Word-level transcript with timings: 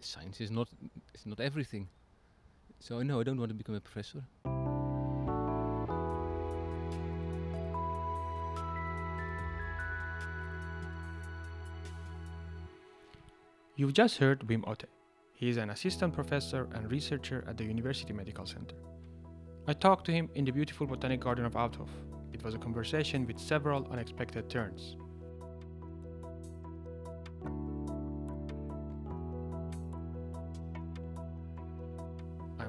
science 0.00 0.40
is 0.40 0.50
not 0.50 0.68
is 1.14 1.26
not 1.26 1.40
everything. 1.40 1.88
So 2.80 3.02
no, 3.02 3.20
I 3.20 3.24
don't 3.24 3.38
want 3.38 3.50
to 3.50 3.54
become 3.54 3.74
a 3.74 3.80
professor. 3.80 4.22
You've 13.76 13.92
just 13.92 14.18
heard 14.18 14.40
Wim 14.40 14.62
Otte. 14.64 14.86
He 15.34 15.48
is 15.48 15.56
an 15.56 15.70
assistant 15.70 16.12
professor 16.12 16.66
and 16.74 16.90
researcher 16.90 17.44
at 17.46 17.56
the 17.56 17.64
University 17.64 18.12
Medical 18.12 18.44
Center. 18.44 18.74
I 19.68 19.72
talked 19.72 20.04
to 20.06 20.12
him 20.12 20.28
in 20.34 20.44
the 20.44 20.50
beautiful 20.50 20.86
Botanic 20.86 21.20
Garden 21.20 21.44
of 21.44 21.52
Uithof. 21.52 21.88
It 22.32 22.42
was 22.42 22.54
a 22.54 22.58
conversation 22.58 23.24
with 23.24 23.38
several 23.38 23.86
unexpected 23.92 24.50
turns. 24.50 24.96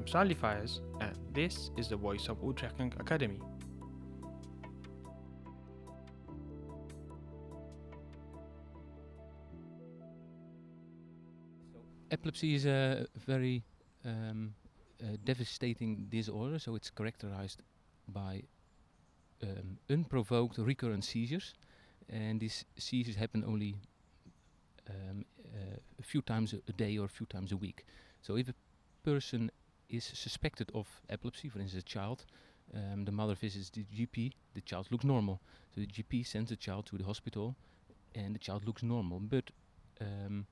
Salih 0.09 0.34
Fayez, 0.34 0.80
and 1.02 1.16
this 1.34 1.70
is 1.77 1.88
the 1.88 1.95
voice 1.95 2.30
of 2.30 2.40
Utrecht 2.44 2.80
Academy. 2.99 3.40
Epilepsy 12.09 12.55
is 12.55 12.66
a 12.66 13.05
very 13.23 13.63
um, 14.04 14.55
devastating 15.26 16.08
disorder, 16.10 16.57
so 16.57 16.73
it's 16.73 16.90
characterized 16.90 17.62
by 18.07 18.41
um, 19.44 19.77
unprovoked 19.91 20.57
recurrent 20.57 21.05
seizures, 21.05 21.54
and 22.10 22.40
these 22.40 22.66
seizures 22.80 23.16
happen 23.16 23.44
only 23.46 23.76
um, 24.90 25.23
uh, 25.54 25.77
a 25.99 26.04
few 26.04 26.23
times 26.23 26.55
a 26.68 26.73
day 26.73 26.98
or 26.98 27.05
a 27.05 27.10
few 27.10 27.27
times 27.27 27.52
a 27.52 27.57
week. 27.57 27.85
So 28.23 28.38
if 28.38 28.49
a 28.49 28.55
person 29.04 29.52
is 29.89 30.05
suspected 30.05 30.71
of 30.73 30.88
epilepsy, 31.09 31.49
for 31.49 31.59
instance, 31.59 31.84
a 31.84 31.85
child, 31.85 32.26
um, 32.73 33.05
the 33.05 33.12
mother 33.12 33.35
visits 33.35 33.70
the 33.70 33.84
GP, 33.84 34.31
the 34.54 34.62
child 34.62 34.87
looks 34.91 35.05
normal. 35.05 35.41
So 35.73 35.81
the 35.81 35.87
GP 35.87 36.26
sends 36.26 36.49
the 36.49 36.55
child 36.55 36.85
to 36.87 36.98
the 36.98 37.04
hospital, 37.04 37.55
and 38.13 38.35
the 38.35 38.40
child 38.40 38.65
looks 38.65 38.84
normal. 38.84 39.20
But 39.20 39.51
um, 39.99 40.46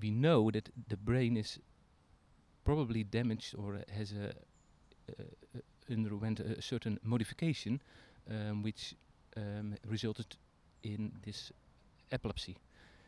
we 0.00 0.10
know 0.10 0.50
that 0.50 0.70
the 0.88 0.96
brain 0.96 1.36
is 1.36 1.58
probably 2.64 3.04
damaged 3.04 3.54
or 3.56 3.80
has 3.94 4.12
a 4.12 4.32
uh, 5.10 5.60
underwent 5.90 6.40
a 6.40 6.62
certain 6.62 6.98
modification, 7.02 7.80
um, 8.30 8.62
which 8.62 8.94
um, 9.36 9.74
resulted 9.86 10.36
in 10.82 11.12
this 11.24 11.52
epilepsy. 12.10 12.56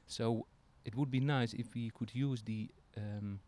So 0.07 0.47
it 0.85 0.95
would 0.95 1.11
be 1.11 1.21
nice 1.21 1.55
if 1.55 1.75
we 1.75 1.91
could 1.91 2.15
use 2.15 2.43
the 2.43 2.69
um, 2.97 3.41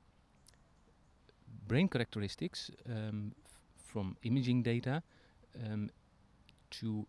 brain 1.67 1.89
characteristics 1.89 2.71
um, 2.89 3.33
from 3.77 4.17
imaging 4.23 4.63
data 4.63 5.03
um, 5.65 5.91
to 6.71 7.07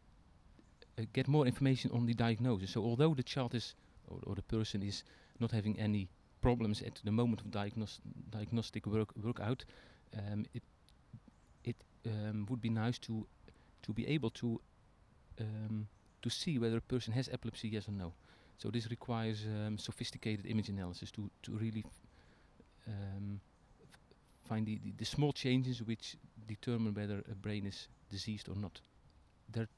uh, 0.97 1.03
get 1.13 1.27
more 1.27 1.45
information 1.45 1.91
on 1.91 2.05
the 2.05 2.13
diagnosis. 2.13 2.71
So 2.71 2.83
although 2.83 3.13
the 3.13 3.23
child 3.23 3.55
is 3.55 3.75
or, 4.07 4.19
or, 4.25 4.35
the 4.35 4.41
person 4.41 4.81
is 4.81 5.03
not 5.39 5.51
having 5.51 5.79
any 5.79 6.07
problems 6.41 6.81
at 6.81 6.99
the 7.03 7.11
moment 7.11 7.41
of 7.41 7.47
diagnos 7.47 7.99
diagnostic 8.29 8.85
work 8.85 9.09
workout, 9.23 9.65
um, 10.17 10.45
it 10.53 10.63
it 11.63 11.75
um, 12.05 12.45
would 12.49 12.61
be 12.61 12.69
nice 12.69 12.97
to 12.99 13.27
to 13.81 13.93
be 13.93 14.07
able 14.07 14.29
to 14.29 14.61
um, 15.39 15.87
to 16.21 16.29
see 16.29 16.59
whether 16.59 16.77
a 16.77 16.81
person 16.81 17.13
has 17.13 17.29
epilepsy, 17.29 17.69
yes 17.69 17.87
or 17.87 17.91
no. 17.91 18.13
So 18.57 18.69
this 18.69 18.89
requires 18.89 19.45
um, 19.45 19.77
sophisticated 19.77 20.45
image 20.45 20.69
analysis 20.69 21.11
to 21.11 21.29
to 21.43 21.51
really 21.51 21.85
um, 22.87 23.39
find 24.49 24.65
the, 24.65 24.79
the, 24.83 24.93
the, 24.97 25.05
small 25.05 25.31
changes 25.33 25.81
which 25.83 26.17
determine 26.47 26.93
whether 26.93 27.23
a 27.31 27.35
brain 27.35 27.65
is 27.65 27.87
diseased 28.09 28.49
or 28.49 28.55
not. 28.55 28.81
There 29.51 29.63
are 29.63 29.69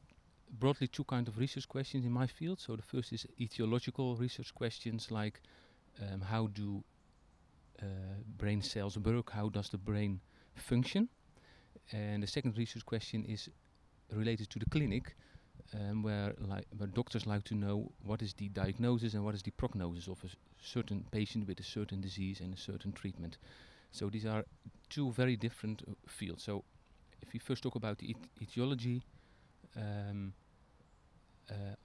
broadly 0.59 0.87
two 0.87 1.03
kinds 1.03 1.27
of 1.27 1.37
research 1.37 1.67
questions 1.67 2.05
in 2.05 2.11
my 2.11 2.27
field. 2.27 2.59
So 2.59 2.75
the 2.75 2.81
first 2.81 3.13
is 3.13 3.27
etiological 3.39 4.19
research 4.19 4.53
questions 4.53 5.11
like 5.11 5.41
um, 6.01 6.21
how 6.21 6.47
do 6.47 6.83
uh, 7.81 7.85
brain 8.37 8.61
cells 8.61 8.97
work, 8.97 9.31
how 9.31 9.49
does 9.49 9.69
the 9.69 9.77
brain 9.77 10.19
function, 10.55 11.09
and 11.91 12.23
the 12.23 12.27
second 12.27 12.57
research 12.57 12.85
question 12.85 13.25
is 13.25 13.49
related 14.11 14.49
to 14.51 14.59
the 14.59 14.65
clinic, 14.65 15.15
um, 15.73 16.03
where, 16.03 16.33
like, 16.39 16.65
where 16.77 16.87
doctors 16.87 17.25
like 17.25 17.43
to 17.45 17.55
know 17.55 17.91
what 18.03 18.21
is 18.21 18.33
the 18.33 18.49
diagnosis 18.49 19.13
and 19.13 19.23
what 19.23 19.35
is 19.35 19.41
the 19.41 19.51
prognosis 19.51 20.07
of 20.07 20.23
a 20.23 20.27
certain 20.61 21.05
patient 21.11 21.47
with 21.47 21.59
a 21.59 21.63
certain 21.63 22.01
disease 22.01 22.39
and 22.41 22.53
a 22.53 22.57
certain 22.57 22.91
treatment. 22.91 23.37
So 23.91 24.09
these 24.09 24.25
are 24.25 24.45
two 24.89 25.11
very 25.11 25.35
different 25.35 25.83
uh, 25.87 25.93
fields. 26.07 26.43
So 26.43 26.63
if 27.21 27.33
we 27.33 27.39
first 27.39 27.63
talk 27.63 27.75
about 27.75 27.97
the 27.99 28.09
et 28.09 28.17
etiology, 28.41 29.03
um, 29.75 30.33
uh, 31.49 31.75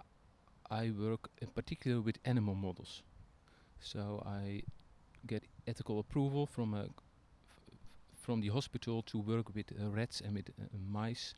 I 0.71 0.91
work 0.91 1.31
in 1.41 1.49
particular 1.49 2.01
with 2.01 2.19
animal 2.25 2.55
models. 2.55 3.03
So 3.81 4.23
I 4.27 4.63
get 5.27 5.45
ethical 5.67 5.99
approval 5.99 6.47
from 6.47 6.75
a 6.75 6.87
from 8.15 8.41
the 8.41 8.49
hospital 8.49 9.03
to 9.03 9.19
work 9.19 9.55
with 9.55 9.67
uh, 9.71 9.89
rats 9.89 10.21
and 10.21 10.35
with 10.35 10.51
uh, 10.51 10.65
mice, 10.91 11.35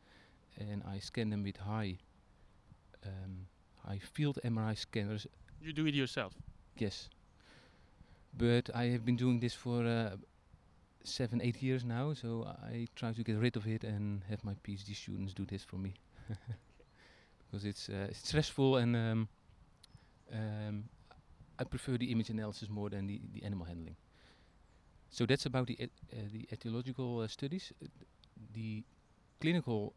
and 0.59 0.83
I 0.89 0.99
scan 1.01 1.31
them 1.31 1.43
with 1.43 1.59
high 1.59 1.99
um, 3.05 3.47
high 3.87 3.99
field 3.99 4.39
MRI 4.45 4.75
scanners. 4.75 5.27
You 5.61 5.73
do 5.73 5.87
it 5.87 5.95
yourself? 5.95 6.35
Yes. 6.77 7.09
But 8.37 8.71
I 8.75 8.85
have 8.85 9.05
been 9.05 9.17
doing 9.17 9.41
this 9.41 9.55
for 9.55 9.85
uh, 9.85 10.17
seven, 11.05 11.41
eight 11.43 11.63
years 11.63 11.85
now, 11.85 12.15
so 12.15 12.47
I 12.47 12.87
try 12.97 13.13
to 13.13 13.23
get 13.23 13.37
rid 13.37 13.57
of 13.57 13.67
it 13.67 13.85
and 13.85 14.23
have 14.29 14.45
my 14.45 14.55
PhD 14.65 14.95
students 14.95 15.35
do 15.35 15.45
this 15.45 15.65
for 15.65 15.77
me. 15.77 15.95
because 17.51 17.65
it's, 17.65 17.89
uh, 17.89 18.09
it's 18.11 18.29
stressful 18.29 18.77
and 18.77 18.95
um, 18.95 19.29
um, 20.33 20.85
I 21.59 21.65
prefer 21.65 21.97
the 21.97 22.11
image 22.13 22.31
analysis 22.31 22.69
more 22.69 22.91
than 22.91 23.07
the, 23.07 23.21
the 23.33 23.43
animal 23.45 23.67
handling. 23.67 23.97
So 25.11 25.27
that's 25.27 25.47
about 25.47 25.67
the 25.67 25.77
et 25.81 25.91
uh, 26.13 26.17
the 26.31 26.47
etiological 26.53 27.25
uh, 27.25 27.29
studies. 27.29 27.73
Uh, 27.83 27.87
the 28.53 28.85
clinical 29.41 29.95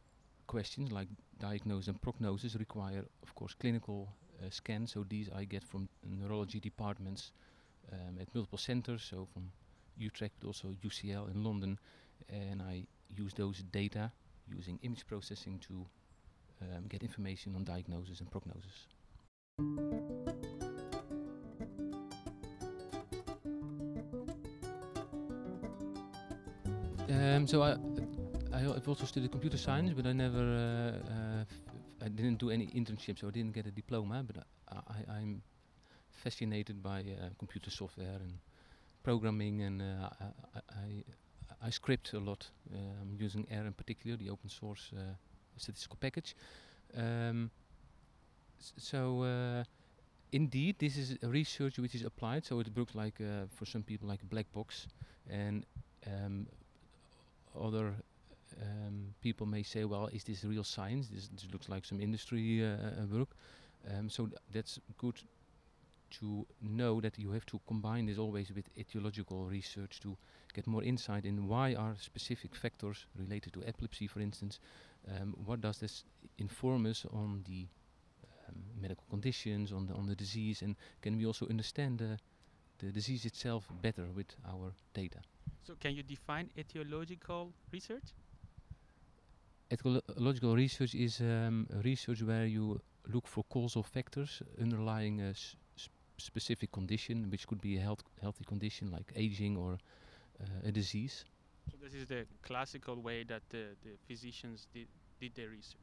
questions 0.47 0.91
like 0.91 1.07
diagnosis 1.39 1.88
and 1.88 2.01
prognosis 2.01 2.56
require, 2.56 3.06
of 3.22 3.35
course, 3.35 3.53
clinical 3.53 4.07
uh, 4.41 4.50
scans. 4.50 4.94
So 4.94 5.06
these 5.07 5.29
I 5.35 5.44
get 5.44 5.63
from 5.63 5.89
neurology 6.03 6.59
departments 6.59 7.31
um, 7.91 8.18
at 8.22 8.33
multiple 8.33 8.57
centers, 8.57 9.03
so 9.03 9.28
from 9.33 9.51
Utrecht, 9.97 10.35
but 10.40 10.47
also 10.47 10.75
UCL 10.84 11.34
in 11.34 11.44
London, 11.44 11.79
and 12.29 12.62
I 12.62 12.85
use 13.09 13.34
those 13.34 13.63
data 13.72 14.12
using 14.47 14.79
image 14.84 15.06
processing 15.06 15.59
to 15.68 15.85
um, 16.62 16.88
get 16.88 17.02
information 17.03 17.56
on 17.56 17.63
diagnosis 17.63 18.19
and 18.19 18.30
prognosis. 18.30 18.88
Um, 27.09 27.47
so 27.47 27.62
I, 27.63 27.75
I 28.53 28.59
have 28.59 28.88
also 28.88 29.06
studied 29.06 29.31
computer 29.31 29.57
science, 29.57 29.94
but 29.94 30.06
I 30.06 30.13
never, 30.13 30.40
uh, 30.40 31.12
uh, 31.12 31.44
I 32.06 32.09
didn't 32.09 32.38
do 32.38 32.50
any 32.50 32.68
internship, 32.68 33.19
so 33.19 33.28
I 33.28 33.31
didn't 33.31 33.53
get 33.53 33.66
a 33.66 33.72
diploma. 33.72 34.24
But 34.25 34.46
I, 34.69 35.18
am 35.19 35.41
fascinated 36.09 36.81
by 36.81 37.00
uh, 37.00 37.30
computer 37.38 37.69
software 37.69 38.19
and 38.22 38.34
programming, 39.03 39.62
and 39.62 39.81
uh, 39.81 40.09
I, 40.56 40.59
I, 40.69 41.67
I, 41.67 41.69
script 41.69 42.13
a 42.13 42.19
lot. 42.19 42.47
I'm 42.73 43.16
using 43.19 43.47
R 43.51 43.66
in 43.66 43.73
particular, 43.73 44.17
the 44.17 44.29
open 44.29 44.50
source 44.50 44.91
uh, 44.95 45.13
statistical 45.57 45.97
package. 46.00 46.35
Um, 46.95 47.50
so 48.78 49.23
uh, 49.23 49.63
indeed, 50.31 50.75
this 50.79 50.97
is 50.97 51.17
a 51.23 51.28
research 51.28 51.79
which 51.79 51.95
is 51.95 52.03
applied. 52.03 52.45
So 52.45 52.59
it 52.59 52.75
looks 52.78 52.95
like 52.95 53.16
for 53.56 53.66
some 53.66 53.84
people 53.84 54.07
like 54.07 54.22
a 54.22 54.25
black 54.25 54.51
box, 54.53 54.88
and 55.30 55.65
um, 56.07 56.47
other 57.59 57.94
um, 58.62 59.13
people 59.21 59.45
may 59.45 59.63
say, 59.63 59.86
well, 59.86 60.07
is 60.07 60.24
this 60.24 60.44
real 60.44 60.63
science? 60.63 61.07
This, 61.07 61.30
this 61.30 61.47
looks 61.51 61.69
like 61.69 61.86
some 61.86 62.00
industry 62.00 62.63
uh, 62.63 62.68
uh 62.68 63.18
work. 63.18 63.30
Um, 63.89 64.09
so 64.09 64.27
th 64.27 64.38
that's 64.51 64.80
good 64.97 65.18
to 66.19 66.46
know 66.62 67.02
that 67.02 67.18
you 67.18 67.31
have 67.31 67.46
to 67.48 67.60
combine 67.68 68.06
this 68.06 68.18
always 68.18 68.52
with 68.52 68.74
etiological 68.75 69.50
research 69.50 70.00
to 70.02 70.18
get 70.54 70.68
more 70.68 70.84
insight 70.84 71.25
in 71.25 71.48
why 71.48 71.74
are 71.74 71.96
specific 72.00 72.56
factors 72.56 73.06
related 73.18 73.54
to 73.54 73.63
epilepsy, 73.66 74.08
for 74.08 74.19
instance, 74.19 74.60
um, 75.10 75.36
what 75.46 75.62
does 75.62 75.80
this 75.80 76.04
inform 76.38 76.86
us 76.86 77.06
on 77.12 77.44
the 77.48 77.68
um, 78.48 78.56
medical 78.80 79.06
conditions, 79.10 79.72
on 79.72 79.88
the 79.88 79.94
on 79.94 80.06
the 80.06 80.16
disease, 80.16 80.62
and 80.62 80.75
can 81.02 81.18
we 81.18 81.25
also 81.25 81.48
understand 81.48 82.00
the 82.00 82.18
the 82.80 82.92
disease 82.92 83.25
itself 83.25 83.68
better 83.81 84.06
with 84.16 84.36
our 84.48 84.74
data? 84.94 85.19
So 85.64 85.75
can 85.80 85.96
you 85.96 86.04
define 86.04 86.50
etiological 86.57 87.52
research? 87.72 88.14
Etiological 89.69 90.56
research 90.56 90.96
is 90.96 91.22
um, 91.22 91.68
research 91.84 92.22
where 92.24 92.46
you 92.46 92.81
look 93.07 93.28
for 93.28 93.44
causal 93.46 93.84
factors 93.84 94.42
underlying 94.60 95.22
a 95.22 95.34
specific 96.21 96.71
condition, 96.71 97.29
which 97.29 97.47
could 97.47 97.62
be 97.62 97.77
a 97.77 97.81
health 97.81 98.03
healthy 98.21 98.44
condition 98.45 98.91
like 98.91 99.12
aging 99.15 99.57
or 99.57 99.77
uh, 100.41 100.69
a 100.69 100.71
disease. 100.71 101.25
So 101.71 101.77
this 101.83 101.94
is 101.94 102.07
the 102.07 102.25
classical 102.41 102.95
way 103.01 103.23
that 103.23 103.44
the, 103.50 103.75
the 103.83 103.91
physicians 104.07 104.68
did, 104.73 104.88
did 105.19 105.35
their 105.35 105.50
research. 105.50 105.77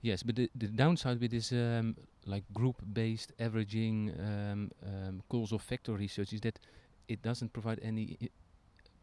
Yes, 0.00 0.22
but 0.22 0.36
the, 0.36 0.48
the 0.54 0.68
downside 0.68 1.20
with 1.20 1.32
this 1.32 1.52
um, 1.52 1.96
like 2.24 2.44
group-based 2.52 3.32
averaging 3.38 4.12
um, 4.18 4.70
um, 4.86 5.22
causal 5.28 5.58
factor 5.58 5.92
research 5.92 6.32
is 6.32 6.40
that 6.42 6.58
it 7.08 7.22
doesn't 7.22 7.52
provide 7.52 7.80
any 7.82 8.16
I 8.22 8.28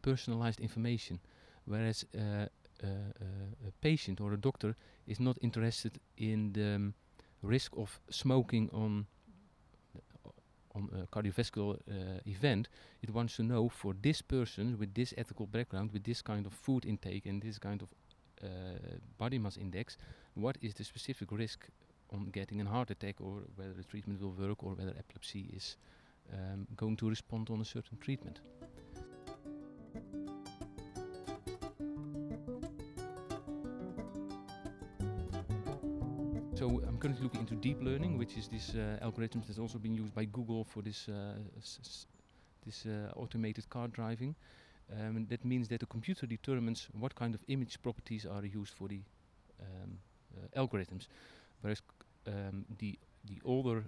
personalized 0.01 0.59
information, 0.59 1.19
whereas 1.65 2.05
uh, 2.15 2.19
uh, 2.21 2.87
uh, 2.87 3.67
a 3.67 3.71
patient 3.81 4.21
or 4.21 4.33
a 4.33 4.37
doctor 4.37 4.75
is 5.07 5.19
not 5.19 5.37
interested 5.41 5.99
in 6.17 6.53
the 6.53 6.75
um, 6.75 6.93
risk 7.41 7.75
of 7.77 7.99
smoking 8.09 8.69
on 8.71 9.05
on 10.75 10.89
a 10.93 11.07
cardiovascular 11.07 11.75
uh, 11.89 12.19
event, 12.25 12.67
it 13.01 13.09
wants 13.09 13.35
to 13.37 13.43
know 13.43 13.69
for 13.69 13.95
this 14.01 14.21
person 14.21 14.77
with 14.77 14.93
this 14.93 15.13
ethical 15.17 15.47
background, 15.47 15.91
with 15.93 16.03
this 16.03 16.21
kind 16.21 16.45
of 16.45 16.53
food 16.53 16.85
intake 16.85 17.25
and 17.25 17.41
this 17.41 17.57
kind 17.57 17.81
of 17.81 17.89
uh, 18.43 18.47
body 19.17 19.39
mass 19.39 19.57
index, 19.57 19.97
what 20.33 20.57
is 20.61 20.73
the 20.73 20.83
specific 20.83 21.31
risk 21.31 21.67
on 22.11 22.25
getting 22.31 22.61
a 22.61 22.65
heart 22.65 22.91
attack 22.91 23.15
or 23.19 23.43
whether 23.55 23.73
the 23.73 23.83
treatment 23.83 24.21
will 24.21 24.35
work 24.37 24.63
or 24.63 24.75
whether 24.75 24.93
epilepsy 24.97 25.49
is 25.55 25.77
um, 26.33 26.67
going 26.75 26.97
to 26.97 27.09
respond 27.09 27.49
on 27.49 27.61
a 27.61 27.65
certain 27.65 27.97
treatment. 27.99 28.39
So 36.55 36.81
I'm 36.87 36.97
currently 36.97 37.21
looking 37.23 37.41
into 37.41 37.55
deep 37.55 37.83
learning, 37.83 38.17
which 38.17 38.37
is 38.37 38.47
this 38.47 38.75
uh, 38.75 38.97
algorithm 39.01 39.43
that's 39.45 39.59
also 39.59 39.77
been 39.77 39.93
used 39.93 40.15
by 40.15 40.23
Google 40.23 40.63
for 40.63 40.81
this 40.81 41.09
uh, 41.09 41.33
this 42.65 42.85
uh, 42.85 43.11
automated 43.17 43.69
car 43.69 43.89
driving. 43.89 44.35
Um, 44.89 45.25
that 45.29 45.43
means 45.43 45.67
that 45.67 45.81
the 45.81 45.85
computer 45.85 46.25
determines 46.25 46.87
what 46.97 47.13
kind 47.13 47.35
of 47.35 47.43
image 47.49 47.81
properties 47.83 48.25
are 48.25 48.45
used 48.45 48.73
for 48.73 48.87
the 48.87 49.01
um, 49.59 49.97
uh, 50.33 50.61
algorithms, 50.61 51.07
whereas 51.59 51.81
um, 52.25 52.63
the 52.77 52.97
the 53.25 53.41
older 53.43 53.83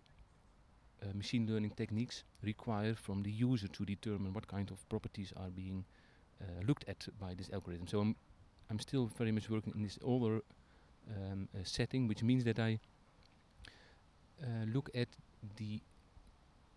uh, 1.02 1.06
machine 1.14 1.48
learning 1.48 1.72
techniques 1.78 2.26
require 2.44 2.96
from 2.96 3.24
the 3.24 3.32
user 3.32 3.70
to 3.70 3.86
determine 3.86 4.34
what 4.34 4.46
kind 4.46 4.72
of 4.72 4.90
properties 4.90 5.32
are 5.38 5.50
being 5.52 5.86
uh, 6.42 6.46
looked 6.68 6.84
at 6.90 7.08
by 7.18 7.34
this 7.34 7.50
algorithm. 7.54 7.88
So 7.88 8.02
I'm 8.02 8.16
I'm 8.70 8.80
still 8.80 9.06
very 9.18 9.32
much 9.32 9.50
working 9.50 9.72
in 9.74 9.84
this 9.84 9.98
older 10.04 10.42
um, 11.16 11.48
setting, 11.64 12.08
which 12.08 12.24
means 12.24 12.44
that 12.44 12.60
I 12.60 12.80
uh, 14.42 14.66
look 14.74 14.90
at 14.94 15.08
the 15.58 15.80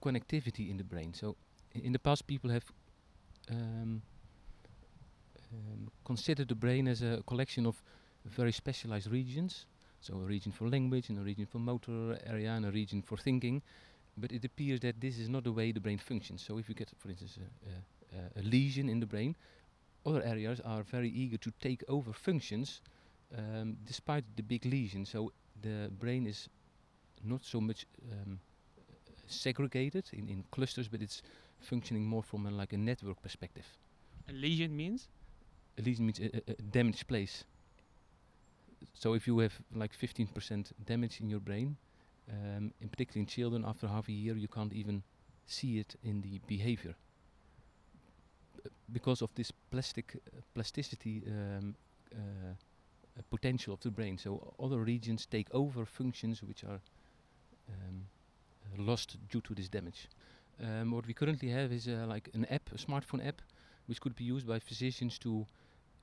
connectivity 0.02 0.70
in 0.70 0.76
the 0.76 0.84
brain. 0.84 1.12
So 1.14 1.36
in 1.74 1.92
the 1.92 1.98
past, 1.98 2.26
people 2.26 2.50
have 2.50 2.64
um, 3.50 4.02
um, 5.52 5.90
considered 6.04 6.48
the 6.48 6.54
brain 6.54 6.88
as 6.88 7.02
a 7.02 7.22
collection 7.26 7.66
of 7.66 7.82
very 8.24 8.52
specialized 8.52 9.10
regions. 9.10 9.66
So 10.00 10.14
a 10.14 10.24
region 10.24 10.52
for 10.52 10.68
language, 10.68 11.10
and 11.10 11.18
a 11.18 11.22
region 11.22 11.46
for 11.46 11.58
motor 11.58 12.18
area, 12.26 12.50
and 12.52 12.64
a 12.64 12.70
region 12.70 13.02
for 13.02 13.18
thinking. 13.18 13.62
But 14.16 14.32
it 14.32 14.44
appears 14.44 14.80
that 14.80 15.00
this 15.00 15.18
is 15.18 15.28
not 15.28 15.44
the 15.44 15.52
way 15.52 15.72
the 15.72 15.80
brain 15.80 15.98
functions. 15.98 16.42
So 16.46 16.58
if 16.58 16.68
you 16.68 16.74
get, 16.74 16.90
for 16.98 17.10
instance, 17.10 17.38
a, 17.38 18.40
a, 18.40 18.40
a 18.40 18.42
lesion 18.42 18.88
in 18.88 19.00
the 19.00 19.06
brain, 19.06 19.36
other 20.06 20.22
areas 20.22 20.60
are 20.60 20.82
very 20.82 21.10
eager 21.10 21.36
to 21.36 21.52
take 21.60 21.84
over 21.88 22.12
functions 22.12 22.80
um, 23.36 23.76
despite 23.84 24.24
the 24.36 24.42
big 24.42 24.64
lesion. 24.64 25.04
So 25.04 25.32
the 25.60 25.90
brain 25.98 26.26
is 26.26 26.48
not 27.24 27.44
so 27.44 27.60
much 27.60 27.86
um, 28.12 28.40
segregated 29.26 30.04
in, 30.12 30.28
in 30.28 30.44
clusters, 30.50 30.88
but 30.88 31.02
it's 31.02 31.22
functioning 31.60 32.04
more 32.04 32.22
from 32.22 32.46
a, 32.46 32.50
like 32.50 32.72
a 32.72 32.78
network 32.78 33.22
perspective. 33.22 33.66
A 34.28 34.32
lesion 34.32 34.76
means? 34.76 35.08
A 35.78 35.82
lesion 35.82 36.06
means 36.06 36.20
a, 36.20 36.36
a, 36.36 36.52
a 36.58 36.62
damaged 36.62 37.06
place. 37.06 37.44
So 38.94 39.14
if 39.14 39.26
you 39.26 39.38
have 39.40 39.52
like 39.74 39.92
15% 39.96 40.72
damage 40.84 41.20
in 41.20 41.28
your 41.28 41.40
brain, 41.40 41.76
um, 42.30 42.72
in 42.80 42.88
particular 42.88 43.20
in 43.20 43.26
children, 43.26 43.64
after 43.66 43.86
half 43.86 44.08
a 44.08 44.12
year, 44.12 44.36
you 44.36 44.48
can't 44.48 44.72
even 44.72 45.02
see 45.46 45.78
it 45.78 45.96
in 46.02 46.22
the 46.22 46.40
behavior 46.46 46.94
because 48.92 49.22
of 49.22 49.34
this 49.34 49.50
plastic 49.70 50.16
uh, 50.16 50.40
plasticity 50.54 51.22
um, 51.26 51.74
uh, 52.12 52.54
potential 53.30 53.74
of 53.74 53.80
the 53.80 53.90
brain. 53.90 54.18
So 54.18 54.54
other 54.58 54.78
regions 54.78 55.26
take 55.26 55.48
over 55.52 55.84
functions 55.84 56.42
which 56.42 56.64
are 56.64 56.80
um, 57.68 58.06
uh, 58.64 58.82
lost 58.82 59.16
due 59.30 59.40
to 59.42 59.54
this 59.54 59.68
damage. 59.68 60.08
Um, 60.62 60.90
what 60.90 61.06
we 61.06 61.14
currently 61.14 61.48
have 61.50 61.72
is 61.72 61.88
uh, 61.88 62.04
like 62.06 62.28
an 62.34 62.44
app, 62.46 62.70
a 62.72 62.78
smartphone 62.78 63.26
app, 63.26 63.40
which 63.86 64.00
could 64.00 64.14
be 64.14 64.24
used 64.24 64.46
by 64.46 64.58
physicians 64.58 65.18
to 65.18 65.46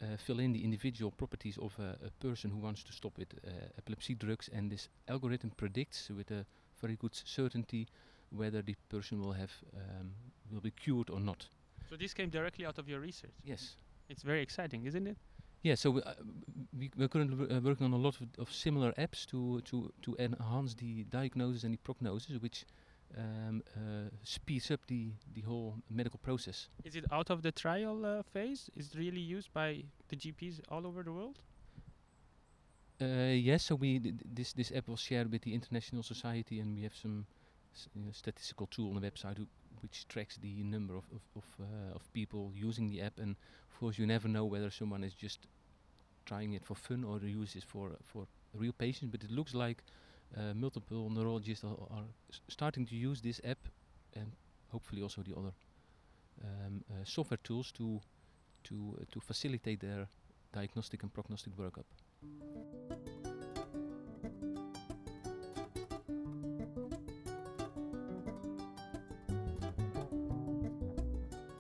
uh, 0.02 0.18
fill 0.18 0.40
in 0.40 0.52
the 0.52 0.64
individual 0.64 1.12
properties 1.12 1.58
of 1.58 1.74
a, 1.80 1.96
a 2.06 2.12
person 2.20 2.52
who 2.52 2.58
wants 2.58 2.84
to 2.84 2.94
stop 2.94 3.18
with 3.18 3.34
uh, 3.34 3.50
epilepsy 3.78 4.16
drugs, 4.16 4.50
and 4.54 4.72
this 4.72 4.90
algorithm 5.08 5.52
predicts 5.58 6.10
with 6.10 6.32
a 6.32 6.46
very 6.82 6.96
good 6.96 7.16
certainty 7.16 7.88
whether 8.30 8.62
the 8.62 8.76
person 8.90 9.22
will 9.22 9.32
have 9.32 9.52
um, 9.76 10.12
will 10.52 10.62
be 10.62 10.72
cured 10.72 11.10
or 11.10 11.20
not. 11.20 11.48
So 11.90 11.96
this 11.96 12.14
came 12.14 12.30
directly 12.30 12.66
out 12.66 12.78
of 12.78 12.90
your 12.90 13.00
research. 13.00 13.32
Yes, 13.44 13.76
it's 14.10 14.24
very 14.24 14.42
exciting, 14.42 14.86
isn't 14.86 15.08
it? 15.08 15.18
Yeah, 15.64 15.76
so 15.76 15.92
we, 15.92 16.02
uh, 16.02 16.14
we, 16.78 16.92
we're 16.98 17.08
currently 17.08 17.56
uh, 17.56 17.60
working 17.60 17.86
on 17.86 17.94
a 17.94 17.98
lot 17.98 18.16
of, 18.22 18.28
of, 18.38 18.52
similar 18.52 18.92
apps 18.94 19.26
to, 19.28 19.62
to, 19.62 19.92
to 20.04 20.16
enhance 20.20 20.76
the 20.76 21.04
diagnosis 21.06 21.64
and 21.64 21.74
the 21.74 21.78
prognosis, 21.80 22.42
which 22.42 22.66
um, 23.18 23.64
uh, 23.76 24.10
speeds 24.24 24.70
up 24.72 24.80
the, 24.88 25.12
the 25.34 25.42
whole 25.42 25.76
medical 25.90 26.20
process. 26.20 26.70
Is 26.84 26.96
it 26.96 27.06
out 27.12 27.30
of 27.30 27.42
the 27.42 27.52
trial 27.52 28.06
uh, 28.06 28.24
phase? 28.24 28.70
Is 28.76 28.94
it 28.94 28.98
really 28.98 29.22
used 29.22 29.52
by 29.54 29.84
the 30.10 30.16
GPs 30.16 30.62
all 30.70 30.86
over 30.86 31.04
the 31.04 31.12
world? 31.12 31.40
Uh, 33.00 33.34
yes, 33.34 33.64
so 33.64 33.76
we 33.76 34.14
this 34.26 34.54
this 34.54 34.72
app 34.76 34.88
was 34.88 35.00
shared 35.00 35.32
with 35.32 35.44
the 35.44 35.54
International 35.54 36.02
Society, 36.02 36.60
and 36.60 36.76
we 36.76 36.82
have 36.82 36.96
some 36.96 37.28
you 37.94 38.06
know, 38.06 38.12
statistical 38.12 38.66
tool 38.66 38.90
on 38.90 39.00
the 39.00 39.12
website 39.12 39.46
which 39.82 40.08
tracks 40.08 40.38
the 40.38 40.64
number 40.64 40.96
of 40.96 41.04
of 41.12 41.22
of, 41.36 41.46
uh, 41.60 41.96
of, 41.96 42.14
people 42.14 42.52
using 42.56 42.90
the 42.90 43.02
app. 43.02 43.18
And 43.20 43.36
of 43.72 43.80
course, 43.80 43.98
you 43.98 44.06
never 44.06 44.28
know 44.28 44.46
whether 44.46 44.70
someone 44.72 45.04
is 45.04 45.14
just 45.14 45.48
trying 46.26 46.54
it 46.54 46.66
for 46.66 46.76
fun 46.76 47.04
or 47.04 47.20
use 47.20 47.56
it 47.56 47.64
for 47.64 47.92
for 48.04 48.28
real 48.54 48.74
patients. 48.74 49.12
But 49.12 49.24
it 49.24 49.32
looks 49.32 49.54
like 49.54 49.84
uh, 50.36 50.54
multiple 50.54 51.10
neurologists 51.10 51.64
are, 51.64 51.78
are 51.92 52.08
starting 52.48 52.86
to 52.88 52.96
use 52.96 53.22
this 53.22 53.42
app, 53.44 53.70
and 54.14 54.32
hopefully 54.72 55.02
also 55.02 55.22
the 55.22 55.36
other 55.38 55.54
um, 56.44 56.84
uh, 56.90 57.04
software 57.04 57.40
tools 57.44 57.72
to 57.74 58.02
to 58.64 58.98
uh, 59.02 59.06
to 59.12 59.20
facilitate 59.20 59.80
their 59.80 60.08
diagnostic 60.54 61.04
and 61.04 61.14
prognostic 61.14 61.56
workup. 61.58 61.86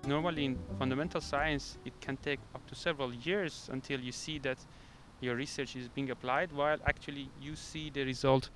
Normally 0.08 0.46
in 0.46 0.58
fundamental 0.80 1.22
science 1.22 1.78
it 1.86 1.94
can 2.02 2.18
take 2.18 2.40
up 2.56 2.66
to 2.68 2.76
several 2.76 3.14
years 3.14 3.70
until 3.72 4.00
you 4.00 4.12
see 4.12 4.40
that 4.40 4.58
your 5.20 5.36
research 5.36 5.76
is 5.76 5.88
being 5.90 6.10
applied 6.12 6.52
while 6.52 6.78
actually 6.86 7.30
you 7.42 7.56
see 7.56 7.90
the 7.90 8.04
result 8.04 8.50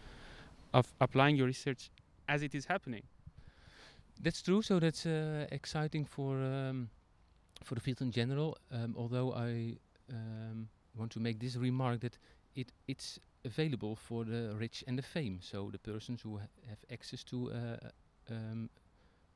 of 0.73 0.93
applying 1.01 1.35
your 1.35 1.47
research 1.47 1.91
as 2.29 2.43
it 2.43 2.55
is 2.55 2.65
happening. 2.65 3.03
That's 4.21 4.41
true 4.41 4.61
so 4.61 4.79
that's 4.79 5.05
uh, 5.05 5.47
exciting 5.51 6.05
for 6.05 6.37
um, 6.37 6.89
for 7.63 7.75
the 7.75 7.81
field 7.81 8.01
in 8.01 8.11
general. 8.11 8.57
Um, 8.71 8.95
although 8.97 9.33
i 9.33 9.75
um, 10.11 10.69
want 10.95 11.11
to 11.11 11.19
make 11.19 11.39
this 11.39 11.55
remark 11.55 11.99
that 12.01 12.17
it 12.55 12.71
it's 12.87 13.19
available 13.43 13.95
for 13.95 14.23
the 14.23 14.53
rich 14.57 14.83
and 14.87 14.97
the 14.97 15.03
fame 15.03 15.39
so 15.41 15.69
the 15.71 15.79
persons 15.79 16.21
who 16.21 16.37
ha 16.37 16.45
have 16.69 16.83
access 16.91 17.23
to 17.23 17.51
uh, 17.51 17.89
um, 18.29 18.69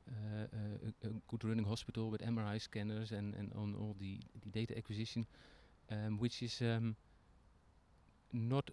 a, 0.08 1.08
a, 1.08 1.10
good 1.28 1.44
running 1.44 1.64
hospital 1.64 2.10
with 2.10 2.20
MRI 2.20 2.60
scanners 2.60 3.12
and, 3.12 3.34
and 3.34 3.52
on 3.54 3.74
all 3.78 3.96
the, 3.98 4.18
the 4.42 4.50
data 4.50 4.76
acquisition, 4.76 5.26
um, 5.90 6.18
which 6.18 6.42
is 6.42 6.60
um, 6.62 6.96
not 8.32 8.70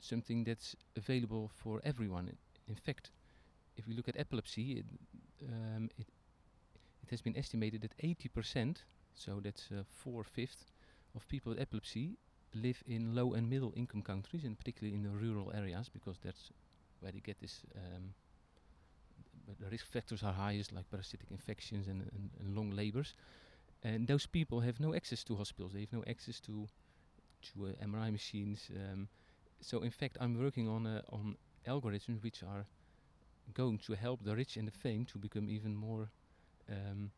something 0.00 0.44
that's 0.44 0.76
available 0.96 1.50
for 1.54 1.80
everyone. 1.84 2.30
In 2.68 2.74
fact, 2.74 3.10
if 3.76 3.86
we 3.86 3.94
look 3.94 4.08
at 4.08 4.18
epilepsy, 4.18 4.72
it, 4.72 4.86
um, 5.48 5.90
it, 5.98 6.06
it 7.02 7.10
has 7.10 7.20
been 7.20 7.36
estimated 7.36 7.82
that 7.82 7.96
80%, 7.98 8.76
so 9.14 9.40
that's 9.42 9.68
uh, 9.70 9.82
four 9.88 10.24
fifths 10.24 10.66
of 11.14 11.26
people 11.28 11.50
with 11.50 11.60
epilepsy, 11.60 12.16
live 12.54 12.82
in 12.86 13.14
low 13.14 13.32
and 13.32 13.48
middle 13.48 13.72
income 13.76 14.02
countries, 14.02 14.44
and 14.44 14.58
particularly 14.58 14.94
in 14.94 15.02
the 15.02 15.10
rural 15.10 15.52
areas, 15.54 15.88
because 15.88 16.18
that's 16.22 16.50
where 17.00 17.12
they 17.12 17.20
get 17.20 17.40
this 17.40 17.62
um, 17.76 18.14
the 19.60 19.70
risk 19.70 19.86
factors 19.86 20.22
are 20.22 20.32
highest, 20.32 20.72
like 20.72 20.88
parasitic 20.90 21.30
infections 21.30 21.88
and, 21.88 22.02
and, 22.12 22.30
and, 22.40 22.54
long 22.56 22.70
labors. 22.70 23.14
And 23.82 24.06
those 24.06 24.26
people 24.26 24.60
have 24.60 24.80
no 24.80 24.94
access 24.94 25.24
to 25.24 25.36
hospitals. 25.36 25.72
They 25.72 25.80
have 25.80 25.92
no 25.92 26.04
access 26.06 26.40
to 26.40 26.68
to 27.42 27.66
uh, 27.66 27.72
MRI 27.80 28.10
machines. 28.10 28.70
Um, 28.74 29.08
so 29.60 29.80
in 29.82 29.90
fact, 29.90 30.16
I'm 30.20 30.38
working 30.38 30.68
on 30.68 30.86
uh, 30.86 31.02
on 31.10 31.36
algorithms 31.66 32.22
which 32.22 32.42
are 32.42 32.66
going 33.54 33.78
to 33.78 33.94
help 33.94 34.22
the 34.24 34.34
rich 34.36 34.56
and 34.56 34.66
the 34.66 34.72
fame 34.72 35.04
to 35.06 35.18
become 35.18 35.48
even 35.48 35.74
more 35.76 36.10
um, 36.68 37.10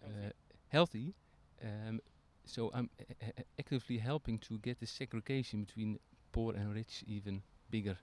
Healthy. 0.00 0.02
uh, 0.02 0.30
healthy. 0.68 1.14
Um, 1.62 2.00
so 2.44 2.70
I'm 2.74 2.90
a- 2.98 3.40
a- 3.40 3.44
actively 3.58 3.98
helping 3.98 4.38
to 4.40 4.58
get 4.58 4.78
the 4.80 4.86
segregation 4.86 5.64
between 5.64 5.98
poor 6.32 6.54
and 6.54 6.74
rich 6.74 7.04
even 7.06 7.42
bigger. 7.70 7.98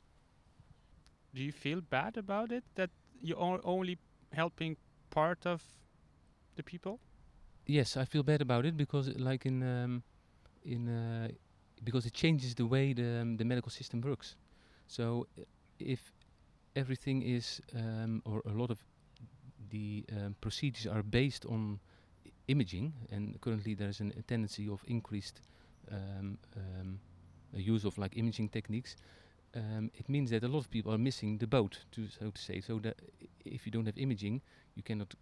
Do 1.33 1.43
you 1.43 1.51
feel 1.51 1.81
bad 1.81 2.17
about 2.17 2.51
it 2.51 2.63
that 2.75 2.91
you're 3.21 3.61
only 3.63 3.97
helping 4.33 4.77
part 5.09 5.45
of 5.45 5.63
the 6.55 6.63
people? 6.63 6.99
Yes, 7.65 7.97
I 7.97 8.05
feel 8.05 8.23
bad 8.23 8.41
about 8.41 8.65
it 8.65 8.75
because, 8.77 9.09
uh, 9.09 9.13
like 9.17 9.45
in 9.45 9.63
um, 9.63 10.03
in 10.63 10.87
uh, 10.87 11.27
because 11.83 12.05
it 12.05 12.13
changes 12.13 12.55
the 12.55 12.65
way 12.65 12.93
the 12.93 13.21
um, 13.21 13.37
the 13.37 13.45
medical 13.45 13.71
system 13.71 14.01
works. 14.01 14.35
So 14.87 15.27
if 15.79 16.13
everything 16.75 17.21
is 17.21 17.61
um, 17.75 18.21
or 18.25 18.41
a 18.45 18.53
lot 18.53 18.71
of 18.71 18.83
the 19.69 20.05
um, 20.11 20.35
procedures 20.41 20.87
are 20.87 21.03
based 21.03 21.45
on 21.45 21.79
imaging, 22.47 22.93
and 23.11 23.39
currently 23.41 23.75
there 23.75 23.89
is 23.89 23.99
an, 23.99 24.13
a 24.17 24.21
tendency 24.23 24.67
of 24.67 24.83
increased 24.87 25.41
um, 25.91 26.37
um, 26.55 26.99
use 27.53 27.85
of 27.85 27.97
like 27.97 28.17
imaging 28.17 28.49
techniques. 28.49 28.95
Um, 29.55 29.89
it 29.95 30.07
means 30.07 30.29
that 30.29 30.43
a 30.43 30.47
lot 30.47 30.59
of 30.59 30.69
people 30.69 30.93
are 30.93 30.97
missing 30.97 31.39
the 31.39 31.47
boat, 31.47 31.79
to 31.91 32.07
so 32.07 32.29
to 32.29 32.41
say. 32.41 32.61
So 32.61 32.79
that 32.79 32.97
if 33.45 33.65
you 33.65 33.71
don't 33.71 33.85
have 33.85 33.97
imaging, 33.97 34.41
you 34.75 34.83
cannot 34.83 35.15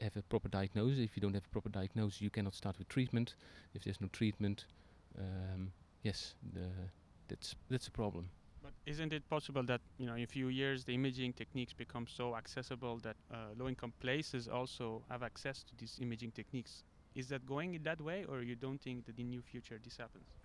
have 0.00 0.16
a 0.16 0.22
proper 0.22 0.48
diagnosis. 0.48 0.98
If 0.98 1.16
you 1.16 1.22
don't 1.22 1.34
have 1.34 1.46
a 1.46 1.48
proper 1.48 1.68
diagnosis, 1.68 2.20
you 2.20 2.30
cannot 2.30 2.54
start 2.54 2.78
with 2.78 2.88
treatment. 2.88 3.34
If 3.74 3.84
there's 3.84 4.00
no 4.00 4.08
treatment, 4.08 4.66
um, 5.18 5.72
yes, 6.02 6.34
the, 6.52 6.68
that's 7.28 7.54
that's 7.70 7.88
a 7.88 7.90
problem. 7.90 8.28
But 8.62 8.72
isn't 8.86 9.12
it 9.12 9.28
possible 9.28 9.62
that 9.64 9.80
you 9.98 10.06
know 10.06 10.14
in 10.14 10.24
a 10.24 10.26
few 10.26 10.48
years 10.48 10.84
the 10.84 10.94
imaging 10.94 11.32
techniques 11.32 11.72
become 11.72 12.06
so 12.06 12.36
accessible 12.36 12.98
that 12.98 13.16
uh, 13.32 13.54
low-income 13.56 13.92
places 14.00 14.48
also 14.48 15.02
have 15.08 15.22
access 15.22 15.62
to 15.64 15.76
these 15.76 15.98
imaging 16.00 16.32
techniques? 16.32 16.84
Is 17.14 17.28
that 17.28 17.46
going 17.46 17.74
in 17.74 17.82
that 17.84 18.00
way, 18.00 18.24
or 18.28 18.42
you 18.42 18.56
don't 18.56 18.80
think 18.80 19.06
that 19.06 19.18
in 19.18 19.30
the 19.30 19.36
near 19.36 19.42
future 19.42 19.80
this 19.82 19.96
happens? 19.96 20.37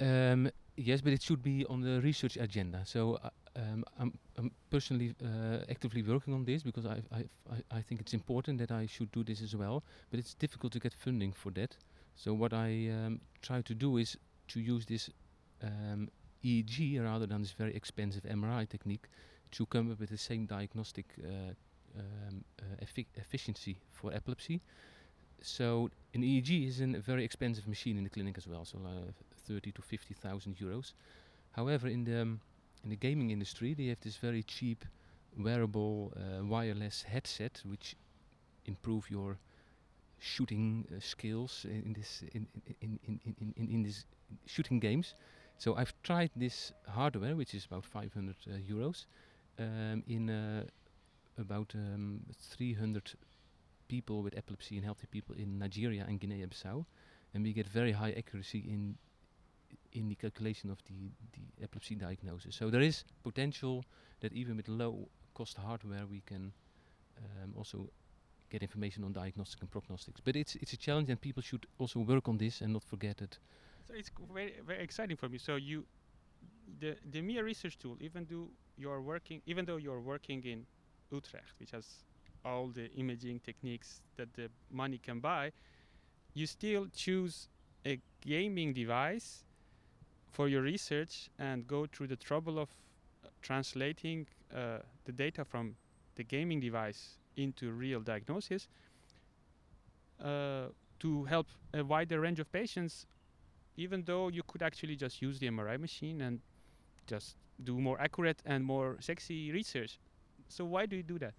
Um, 0.00 0.50
yes, 0.76 1.00
but 1.00 1.12
it 1.12 1.22
should 1.22 1.42
be 1.42 1.64
on 1.66 1.80
the 1.80 2.00
research 2.00 2.36
agenda. 2.36 2.82
So 2.84 3.18
uh, 3.22 3.30
um, 3.56 3.84
I'm, 3.98 4.18
I'm 4.36 4.50
personally 4.70 5.14
uh, 5.22 5.58
actively 5.70 6.02
working 6.02 6.34
on 6.34 6.44
this 6.44 6.62
because 6.62 6.86
I, 6.86 7.02
I, 7.12 7.24
I, 7.70 7.80
think 7.80 8.00
it's 8.00 8.14
important 8.14 8.58
that 8.58 8.72
I 8.72 8.86
should 8.86 9.12
do 9.12 9.22
this 9.22 9.40
as 9.42 9.54
well. 9.54 9.84
But 10.10 10.18
it's 10.18 10.34
difficult 10.34 10.72
to 10.72 10.80
get 10.80 10.92
funding 10.92 11.32
for 11.32 11.50
that. 11.52 11.76
So 12.16 12.34
what 12.34 12.52
I 12.52 12.88
um, 12.90 13.20
try 13.42 13.62
to 13.62 13.74
do 13.74 13.96
is 13.98 14.16
to 14.48 14.60
use 14.60 14.86
this 14.86 15.10
um, 15.62 16.08
EEG 16.44 17.02
rather 17.02 17.26
than 17.26 17.42
this 17.42 17.52
very 17.52 17.74
expensive 17.74 18.24
MRI 18.24 18.68
technique 18.68 19.08
to 19.52 19.66
come 19.66 19.90
up 19.90 20.00
with 20.00 20.10
the 20.10 20.18
same 20.18 20.46
diagnostic 20.46 21.06
uh, 21.22 21.52
um, 21.98 22.44
uh, 22.60 22.64
effi- 22.82 23.06
efficiency 23.14 23.76
for 23.92 24.12
epilepsy. 24.12 24.60
So 25.40 25.90
an 26.14 26.22
EEG 26.22 26.66
is 26.66 26.80
a 26.80 26.86
very 26.86 27.24
expensive 27.24 27.68
machine 27.68 27.98
in 27.98 28.04
the 28.04 28.10
clinic 28.10 28.36
as 28.38 28.46
well, 28.48 28.64
so 28.64 28.78
uh, 28.84 29.12
30 29.46 29.72
to 29.72 29.82
50,000 29.82 30.56
euros. 30.56 30.92
However, 31.52 31.88
in 31.88 32.04
the 32.04 32.22
um, 32.22 32.40
in 32.82 32.90
the 32.90 32.96
gaming 32.96 33.30
industry, 33.30 33.74
they 33.74 33.86
have 33.86 34.00
this 34.00 34.16
very 34.16 34.42
cheap, 34.42 34.84
wearable, 35.38 36.12
uh, 36.16 36.44
wireless 36.44 37.02
headset 37.02 37.62
which 37.64 37.96
improve 38.66 39.10
your 39.10 39.38
shooting 40.18 40.86
uh, 40.90 41.00
skills 41.00 41.64
in, 41.64 41.82
in 41.86 41.92
this 41.92 42.22
in 42.32 42.46
in, 42.80 42.98
in, 43.06 43.20
in, 43.24 43.54
in, 43.56 43.68
in, 43.70 43.82
this 43.82 44.04
shooting 44.46 44.80
games. 44.80 45.14
So 45.58 45.76
I've 45.76 45.94
tried 46.02 46.30
this 46.36 46.72
hardware, 46.88 47.36
which 47.36 47.54
is 47.54 47.64
about 47.64 47.84
500 47.84 48.36
uh, 48.46 48.56
euros, 48.68 49.06
um, 49.58 50.02
in 50.08 50.28
uh, 50.28 50.64
about 51.38 51.72
um, 51.74 52.20
300 52.32 53.12
people 53.88 54.22
with 54.22 54.36
epilepsy 54.36 54.76
and 54.76 54.84
healthy 54.84 55.06
people 55.10 55.34
in 55.36 55.58
Nigeria 55.58 56.04
and 56.08 56.18
Guinea-Bissau, 56.18 56.84
and 57.32 57.44
we 57.44 57.52
get 57.52 57.66
very 57.66 57.92
high 57.92 58.12
accuracy 58.12 58.64
in 58.66 58.96
in 59.94 60.08
the 60.08 60.14
calculation 60.14 60.70
of 60.70 60.78
the, 60.84 61.10
the 61.32 61.64
epilepsy 61.64 61.94
diagnosis. 61.94 62.56
So 62.56 62.70
there 62.70 62.82
is 62.82 63.04
potential 63.22 63.84
that 64.20 64.32
even 64.32 64.56
with 64.56 64.68
low 64.68 65.08
cost 65.34 65.56
hardware 65.56 66.06
we 66.10 66.22
can 66.26 66.52
um, 67.18 67.54
also 67.56 67.90
get 68.50 68.62
information 68.62 69.04
on 69.04 69.12
diagnostic 69.12 69.60
and 69.60 69.70
prognostics. 69.70 70.20
But 70.20 70.36
it's 70.36 70.56
it's 70.56 70.72
a 70.72 70.76
challenge 70.76 71.10
and 71.10 71.20
people 71.20 71.42
should 71.42 71.66
also 71.78 72.00
work 72.00 72.28
on 72.28 72.38
this 72.38 72.60
and 72.60 72.72
not 72.72 72.84
forget 72.84 73.22
it. 73.22 73.38
So 73.86 73.94
it's 73.94 74.10
very 74.32 74.54
very 74.66 74.82
exciting 74.82 75.16
for 75.16 75.28
me. 75.28 75.38
So 75.38 75.56
you, 75.56 75.84
the 76.80 76.96
the 77.10 77.22
MIA 77.22 77.42
research 77.44 77.78
tool, 77.78 77.96
even 78.00 78.26
though 78.30 78.48
you're 78.76 79.00
working, 79.00 79.42
even 79.46 79.64
though 79.64 79.76
you're 79.78 80.00
working 80.00 80.44
in 80.44 80.66
Utrecht, 81.10 81.54
which 81.60 81.70
has 81.70 81.86
all 82.44 82.68
the 82.68 82.90
imaging 82.96 83.40
techniques 83.40 84.02
that 84.16 84.32
the 84.34 84.50
money 84.70 84.98
can 84.98 85.20
buy, 85.20 85.52
you 86.34 86.46
still 86.46 86.86
choose 86.92 87.48
a 87.86 88.00
gaming 88.20 88.72
device 88.74 89.43
for 90.34 90.48
your 90.48 90.62
research 90.62 91.30
and 91.38 91.66
go 91.66 91.86
through 91.86 92.08
the 92.08 92.16
trouble 92.16 92.58
of 92.58 92.68
uh, 93.24 93.28
translating 93.40 94.26
uh, 94.54 94.78
the 95.04 95.12
data 95.12 95.44
from 95.44 95.76
the 96.16 96.24
gaming 96.24 96.60
device 96.60 97.18
into 97.36 97.70
real 97.70 98.00
diagnosis 98.00 98.68
uh, 100.22 100.66
to 100.98 101.24
help 101.24 101.46
a 101.72 101.82
wider 101.82 102.20
range 102.20 102.40
of 102.40 102.50
patients 102.52 103.06
even 103.76 104.02
though 104.04 104.28
you 104.28 104.42
could 104.46 104.62
actually 104.62 104.96
just 104.96 105.20
use 105.22 105.38
the 105.38 105.48
MRI 105.48 105.78
machine 105.78 106.20
and 106.20 106.40
just 107.06 107.36
do 107.62 107.78
more 107.80 108.00
accurate 108.00 108.42
and 108.44 108.64
more 108.64 108.96
sexy 109.00 109.52
research. 109.52 109.98
So 110.48 110.64
why 110.64 110.86
do 110.86 110.96
you 110.96 111.02
do 111.02 111.18
that? 111.18 111.34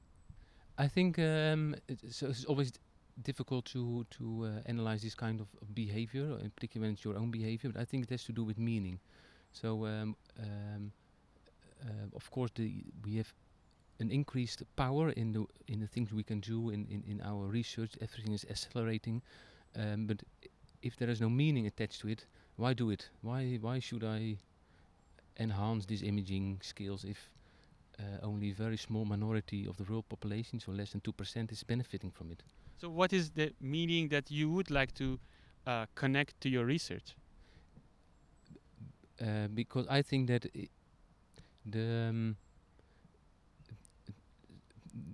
I 0.78 0.88
think 0.88 1.18
um, 1.20 1.76
it, 1.88 2.00
so 2.12 2.28
it's 2.28 2.46
always 2.46 2.74
difficult 3.22 3.66
to 3.66 4.06
to 4.12 4.46
uh, 4.46 4.62
analyze 4.66 5.02
this 5.02 5.16
kind 5.16 5.40
of 5.42 5.48
behavior, 5.74 6.38
in 6.44 6.50
particular 6.52 6.86
when 6.86 6.94
it's 6.94 7.04
your 7.04 7.18
own 7.18 7.32
behavior. 7.32 7.72
But 7.72 7.82
I 7.82 7.86
think 7.86 8.04
it 8.04 8.10
has 8.10 8.24
to 8.26 8.34
do 8.34 8.44
with 8.44 8.58
meaning. 8.58 9.00
So 9.52 9.86
um, 9.86 10.16
um, 10.40 10.92
uh, 11.82 12.16
of 12.16 12.30
course, 12.32 12.52
the 12.56 12.84
we 13.06 13.18
have 13.18 13.34
an 14.00 14.12
increased 14.12 14.64
power 14.76 15.12
in 15.12 15.32
the 15.32 15.46
in 15.68 15.80
the 15.80 15.88
things 15.88 16.12
we 16.12 16.24
can 16.24 16.40
do 16.40 16.70
in, 16.70 16.88
in, 16.90 17.04
in 17.08 17.22
our 17.22 17.46
research. 17.48 17.94
Everything 18.02 18.34
is 18.34 18.46
accelerating, 18.50 19.22
um, 19.76 20.08
but 20.08 20.24
if 20.82 20.98
there 20.98 21.10
is 21.10 21.22
no 21.22 21.30
meaning 21.30 21.68
attached 21.68 22.02
to 22.02 22.08
it, 22.10 22.26
why 22.58 22.74
do 22.74 22.90
it? 22.90 23.10
Why 23.22 23.58
why 23.62 23.80
should 23.80 24.04
I 24.04 24.38
enhance 25.38 25.86
these 25.86 26.04
imaging 26.04 26.60
skills 26.62 27.04
if 27.04 27.30
uh, 28.00 28.26
only 28.26 28.52
a 28.52 28.54
very 28.54 28.78
small 28.78 29.06
minority 29.06 29.68
of 29.68 29.78
the 29.78 29.84
world 29.84 30.08
population, 30.10 30.60
so 30.60 30.72
less 30.72 30.92
than 30.92 31.02
two 31.02 31.14
percent, 31.14 31.52
is 31.52 31.64
benefiting 31.64 32.12
from 32.12 32.32
it? 32.32 32.44
So 32.78 32.90
what 32.90 33.12
is 33.14 33.32
the 33.32 33.54
meaning 33.60 34.10
that 34.10 34.32
you 34.32 34.50
would 34.52 34.70
like 34.72 34.94
to 34.96 35.20
uh, 35.66 35.86
connect 35.96 36.40
to 36.42 36.50
your 36.50 36.66
research? 36.66 37.16
uh, 39.22 39.48
because 39.54 39.88
I 39.88 40.02
think 40.02 40.28
that 40.28 40.46
the 41.66 42.08
um, 42.10 42.36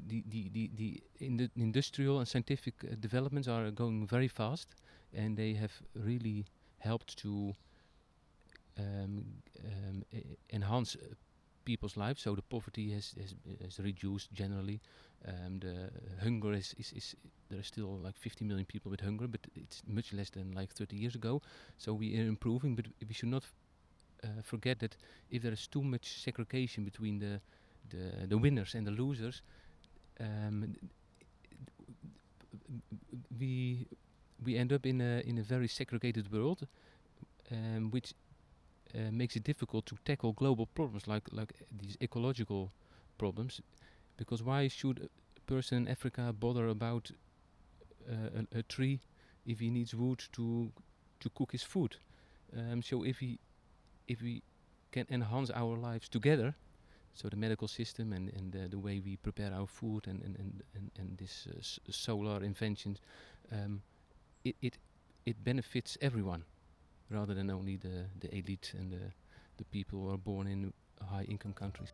the 0.07 0.23
the 0.29 0.49
the, 0.49 0.69
the 0.75 1.03
in 1.19 1.37
the 1.37 1.49
industrial 1.55 2.19
and 2.19 2.27
scientific 2.27 2.75
uh, 2.83 2.95
developments 2.99 3.47
are 3.47 3.71
going 3.71 4.05
very 4.07 4.27
fast, 4.27 4.75
and 5.13 5.37
they 5.37 5.53
have 5.53 5.73
really 5.95 6.45
helped 6.79 7.17
to 7.17 7.55
um, 8.77 9.25
um, 9.65 10.03
enhance 10.51 10.95
uh, 10.95 11.13
people's 11.65 11.97
lives. 11.97 12.21
So 12.21 12.35
the 12.35 12.41
poverty 12.41 12.91
has 12.91 13.13
has, 13.19 13.35
has 13.61 13.79
reduced 13.79 14.33
generally. 14.33 14.79
Um, 15.27 15.59
the 15.59 15.91
hunger 16.23 16.53
is, 16.53 16.73
is 16.79 16.91
is 16.93 17.15
there 17.49 17.59
are 17.59 17.63
still 17.63 17.99
like 18.03 18.17
50 18.17 18.45
million 18.45 18.65
people 18.65 18.89
with 18.91 19.01
hunger, 19.01 19.27
but 19.27 19.41
it's 19.55 19.83
much 19.87 20.13
less 20.13 20.29
than 20.31 20.51
like 20.53 20.71
30 20.73 20.95
years 20.97 21.15
ago. 21.15 21.41
So 21.77 21.93
we 21.93 22.17
are 22.19 22.27
improving, 22.27 22.75
but 22.75 22.85
we 23.07 23.13
should 23.13 23.29
not 23.29 23.43
uh, 24.23 24.41
forget 24.43 24.79
that 24.79 24.95
if 25.29 25.41
there 25.43 25.53
is 25.53 25.67
too 25.67 25.83
much 25.83 26.21
segregation 26.23 26.83
between 26.83 27.19
the 27.19 27.39
the, 27.89 28.27
the 28.27 28.37
winners 28.37 28.75
and 28.75 28.87
the 28.87 28.91
losers, 28.91 29.41
um, 30.19 30.75
we 33.39 33.87
we 34.43 34.57
end 34.57 34.73
up 34.73 34.85
in 34.85 35.01
a 35.01 35.21
in 35.25 35.37
a 35.37 35.43
very 35.43 35.67
segregated 35.67 36.31
world, 36.31 36.67
um, 37.51 37.91
which 37.91 38.13
uh, 38.95 39.11
makes 39.11 39.35
it 39.35 39.43
difficult 39.43 39.85
to 39.85 39.95
tackle 40.05 40.33
global 40.33 40.65
problems 40.65 41.07
like 41.07 41.23
like 41.31 41.53
uh, 41.61 41.65
these 41.81 41.97
ecological 42.01 42.71
problems, 43.17 43.61
because 44.17 44.43
why 44.43 44.69
should 44.69 45.09
a 45.37 45.41
person 45.51 45.77
in 45.77 45.87
Africa 45.87 46.33
bother 46.33 46.67
about 46.67 47.11
uh, 48.09 48.41
a, 48.53 48.59
a 48.59 48.63
tree 48.63 48.99
if 49.45 49.59
he 49.59 49.69
needs 49.69 49.93
wood 49.93 50.23
to 50.31 50.71
to 51.19 51.29
cook 51.29 51.51
his 51.51 51.63
food? 51.63 51.97
Um, 52.57 52.81
so 52.81 53.03
if 53.05 53.19
he 53.19 53.39
if 54.07 54.21
we 54.21 54.41
can 54.91 55.05
enhance 55.09 55.51
our 55.53 55.77
lives 55.77 56.09
together, 56.09 56.53
so 57.13 57.29
the 57.29 57.37
medical 57.37 57.67
system 57.67 58.13
and, 58.13 58.29
and 58.37 58.51
the, 58.51 58.67
the 58.67 58.79
way 58.79 58.99
we 58.99 59.17
prepare 59.17 59.53
our 59.53 59.67
food 59.67 60.07
and 60.07 60.21
and 60.23 60.35
and 60.39 60.63
and, 60.75 60.91
and 60.99 61.17
this 61.17 61.47
uh, 61.47 61.91
solar 61.91 62.43
inventions, 62.43 62.99
um, 63.51 63.81
it, 64.43 64.55
it 64.61 64.77
it 65.25 65.43
benefits 65.43 65.97
everyone, 66.01 66.43
rather 67.11 67.33
than 67.33 67.49
only 67.49 67.75
the 67.77 68.05
the 68.19 68.33
elite 68.35 68.73
and 68.77 68.91
the 68.91 69.11
the 69.57 69.65
people 69.65 69.99
who 69.99 70.09
are 70.13 70.17
born 70.17 70.47
in 70.47 70.73
high 71.09 71.23
income 71.23 71.53
countries. 71.53 71.91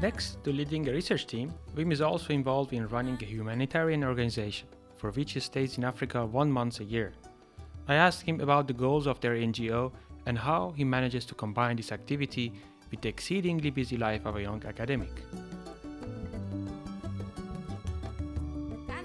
Next 0.00 0.42
to 0.44 0.50
leading 0.50 0.88
a 0.88 0.92
research 0.92 1.26
team, 1.26 1.52
Wim 1.76 1.92
is 1.92 2.00
also 2.00 2.32
involved 2.32 2.72
in 2.72 2.88
running 2.88 3.18
a 3.20 3.26
humanitarian 3.26 4.02
organization 4.02 4.66
for 4.96 5.10
which 5.10 5.32
he 5.32 5.40
stays 5.40 5.76
in 5.76 5.84
Africa 5.84 6.24
one 6.24 6.50
month 6.50 6.80
a 6.80 6.84
year. 6.84 7.12
I 7.86 7.96
asked 7.96 8.22
him 8.22 8.40
about 8.40 8.66
the 8.66 8.72
goals 8.72 9.06
of 9.06 9.20
their 9.20 9.34
NGO 9.34 9.92
and 10.24 10.38
how 10.38 10.72
he 10.74 10.84
manages 10.84 11.26
to 11.26 11.34
combine 11.34 11.76
this 11.76 11.92
activity 11.92 12.50
with 12.90 13.02
the 13.02 13.10
exceedingly 13.10 13.68
busy 13.68 13.98
life 13.98 14.24
of 14.24 14.36
a 14.36 14.40
young 14.40 14.64
academic. 14.64 15.10
Uh, 18.88 18.96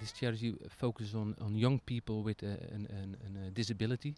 this 0.00 0.10
charity 0.10 0.56
focuses 0.68 1.14
on, 1.14 1.36
on 1.40 1.54
young 1.54 1.78
people 1.78 2.24
with 2.24 2.42
uh, 2.42 2.46
an, 2.74 2.88
an, 2.90 3.16
an, 3.24 3.44
a 3.46 3.50
disability. 3.50 4.16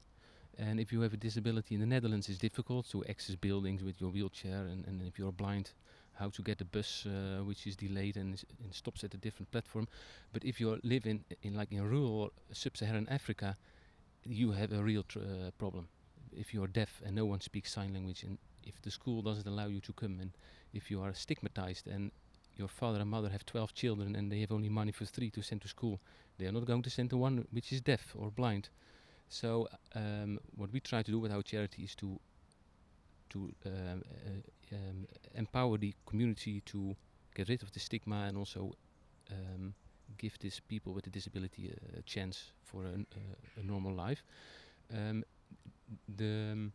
And 0.59 0.81
if 0.81 0.93
you 0.93 1.03
have 1.03 1.13
a 1.13 1.19
disability 1.19 1.75
in 1.75 1.81
the 1.81 1.87
Netherlands, 1.87 2.29
it's 2.29 2.39
difficult 2.39 2.89
to 2.91 3.05
access 3.05 3.37
buildings 3.37 3.83
with 3.83 4.01
your 4.01 4.11
wheelchair. 4.11 4.61
And, 4.67 4.87
and 4.87 5.03
if 5.03 5.19
you're 5.19 5.33
blind, 5.33 5.73
how 6.15 6.31
to 6.31 6.43
get 6.43 6.61
a 6.61 6.65
bus 6.65 7.07
uh, 7.07 7.43
which 7.45 7.67
is 7.67 7.77
delayed 7.77 8.17
and, 8.17 8.43
and, 8.63 8.75
stops 8.75 9.05
at 9.05 9.15
a 9.15 9.19
different 9.19 9.51
platform. 9.51 9.87
But 10.33 10.45
if 10.45 10.61
you 10.61 10.81
live 10.83 11.07
in, 11.07 11.25
in 11.43 11.55
like 11.55 11.73
in 11.73 11.83
rural 11.83 12.33
sub-Saharan 12.53 13.07
Africa, 13.11 13.57
you 14.25 14.53
have 14.53 14.73
a 14.73 14.83
real 14.83 15.05
uh, 15.17 15.51
problem. 15.59 15.89
If 16.35 16.53
you 16.55 16.63
are 16.65 16.69
deaf 16.69 17.03
and 17.05 17.15
no 17.15 17.27
one 17.27 17.41
speaks 17.41 17.73
sign 17.73 17.93
language, 17.93 18.23
and 18.23 18.39
if 18.65 18.81
the 18.83 18.91
school 18.91 19.23
doesn't 19.23 19.47
allow 19.47 19.67
you 19.67 19.81
to 19.81 19.93
come, 19.93 20.19
and 20.21 20.33
if 20.73 20.91
you 20.91 21.03
are 21.03 21.15
stigmatized 21.15 21.87
and 21.87 22.11
your 22.57 22.69
father 22.69 23.01
and 23.01 23.11
mother 23.11 23.29
have 23.29 23.45
12 23.45 23.75
children 23.75 24.17
and 24.17 24.33
they 24.33 24.41
have 24.41 24.53
only 24.53 24.69
money 24.69 24.93
for 24.93 25.05
three 25.05 25.31
to 25.31 25.43
send 25.43 25.61
to 25.63 25.69
school, 25.69 26.01
they 26.39 26.47
are 26.47 26.53
not 26.53 26.65
going 26.65 26.83
to 26.83 26.91
send 26.91 27.11
the 27.11 27.17
one 27.17 27.47
which 27.51 27.73
is 27.73 27.81
deaf 27.81 28.15
or 28.19 28.31
blind. 28.31 28.69
So 29.29 29.69
um, 29.95 30.39
what 30.57 30.73
we 30.73 30.81
try 30.81 31.03
to 31.03 31.11
do 31.11 31.19
with 31.19 31.33
our 31.33 31.43
charity 31.43 31.83
is 31.85 31.95
to 31.97 32.21
to 33.31 33.53
um, 33.67 34.03
uh, 34.25 34.77
um, 34.77 35.07
empower 35.35 35.77
the 35.79 35.93
community 36.07 36.61
to 36.67 36.95
get 37.35 37.49
rid 37.49 37.63
of 37.63 37.73
the 37.73 37.81
stigma 37.81 38.27
and 38.29 38.37
also 38.39 38.73
um, 39.31 39.75
give 40.17 40.39
these 40.39 40.61
people 40.61 40.93
with 40.93 41.07
a 41.07 41.11
disability 41.11 41.71
a, 41.71 41.99
a 41.99 42.03
chance 42.03 42.53
for 42.65 42.85
a, 42.85 42.89
a, 42.89 43.61
a 43.61 43.63
normal 43.65 43.93
life. 43.93 44.23
Um, 44.93 45.25
the 46.17 46.53
um, 46.53 46.73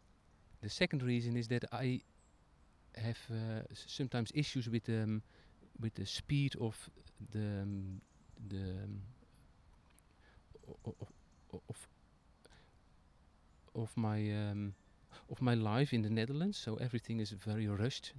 the 0.62 0.70
second 0.70 1.04
reason 1.04 1.38
is 1.38 1.48
that 1.48 1.66
I 1.72 2.02
have 2.96 3.20
uh, 3.32 3.62
sometimes 3.74 4.32
issues 4.36 4.70
with 4.70 4.90
um, 4.90 5.22
with 5.80 5.96
the 5.96 6.06
speed 6.06 6.56
of 6.60 6.90
the 7.32 7.66
the 8.50 8.74
of, 10.86 11.62
of 11.70 11.88
of 13.76 13.96
my 13.96 14.32
um, 14.32 14.74
of 15.30 15.42
my 15.42 15.54
life 15.54 15.94
in 15.94 16.02
the 16.02 16.10
Netherlands. 16.10 16.58
So 16.58 16.76
everything 16.76 17.20
is 17.20 17.32
very 17.32 17.68
rushed. 17.68 18.14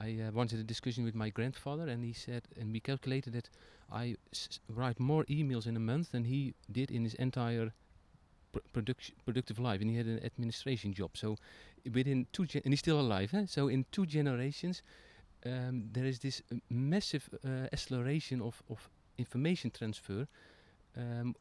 I 0.00 0.18
uh, 0.20 0.40
a 0.40 0.62
discussion 0.62 1.04
with 1.04 1.14
my 1.14 1.30
grandfather, 1.30 1.88
and 1.88 2.04
he 2.04 2.12
said, 2.12 2.42
and 2.60 2.72
we 2.72 2.80
calculated 2.80 3.32
that 3.32 3.48
I 3.90 4.16
write 4.68 5.00
more 5.00 5.24
emails 5.24 5.66
in 5.66 5.76
a 5.76 5.80
month 5.80 6.12
than 6.12 6.24
he 6.24 6.54
did 6.70 6.90
in 6.90 7.04
his 7.04 7.14
entire 7.14 7.72
pr 8.52 8.60
production 8.72 9.14
productive 9.24 9.58
life, 9.58 9.80
and 9.80 9.90
he 9.90 9.96
had 9.96 10.06
an 10.06 10.24
administration 10.24 10.92
job. 10.92 11.16
So 11.16 11.36
within 11.92 12.26
two, 12.32 12.46
and 12.64 12.72
he's 12.72 12.80
still 12.80 13.00
alive. 13.00 13.34
Eh? 13.34 13.46
So 13.46 13.68
in 13.68 13.84
two 13.90 14.06
generations, 14.06 14.82
um, 15.44 15.88
there 15.92 16.06
is 16.06 16.18
this 16.18 16.42
uh, 16.52 16.56
massive 16.70 17.28
uh, 17.44 17.66
acceleration 17.72 18.40
of 18.40 18.62
of 18.70 18.88
information 19.16 19.70
transfer. 19.70 20.26
Um, 20.96 21.34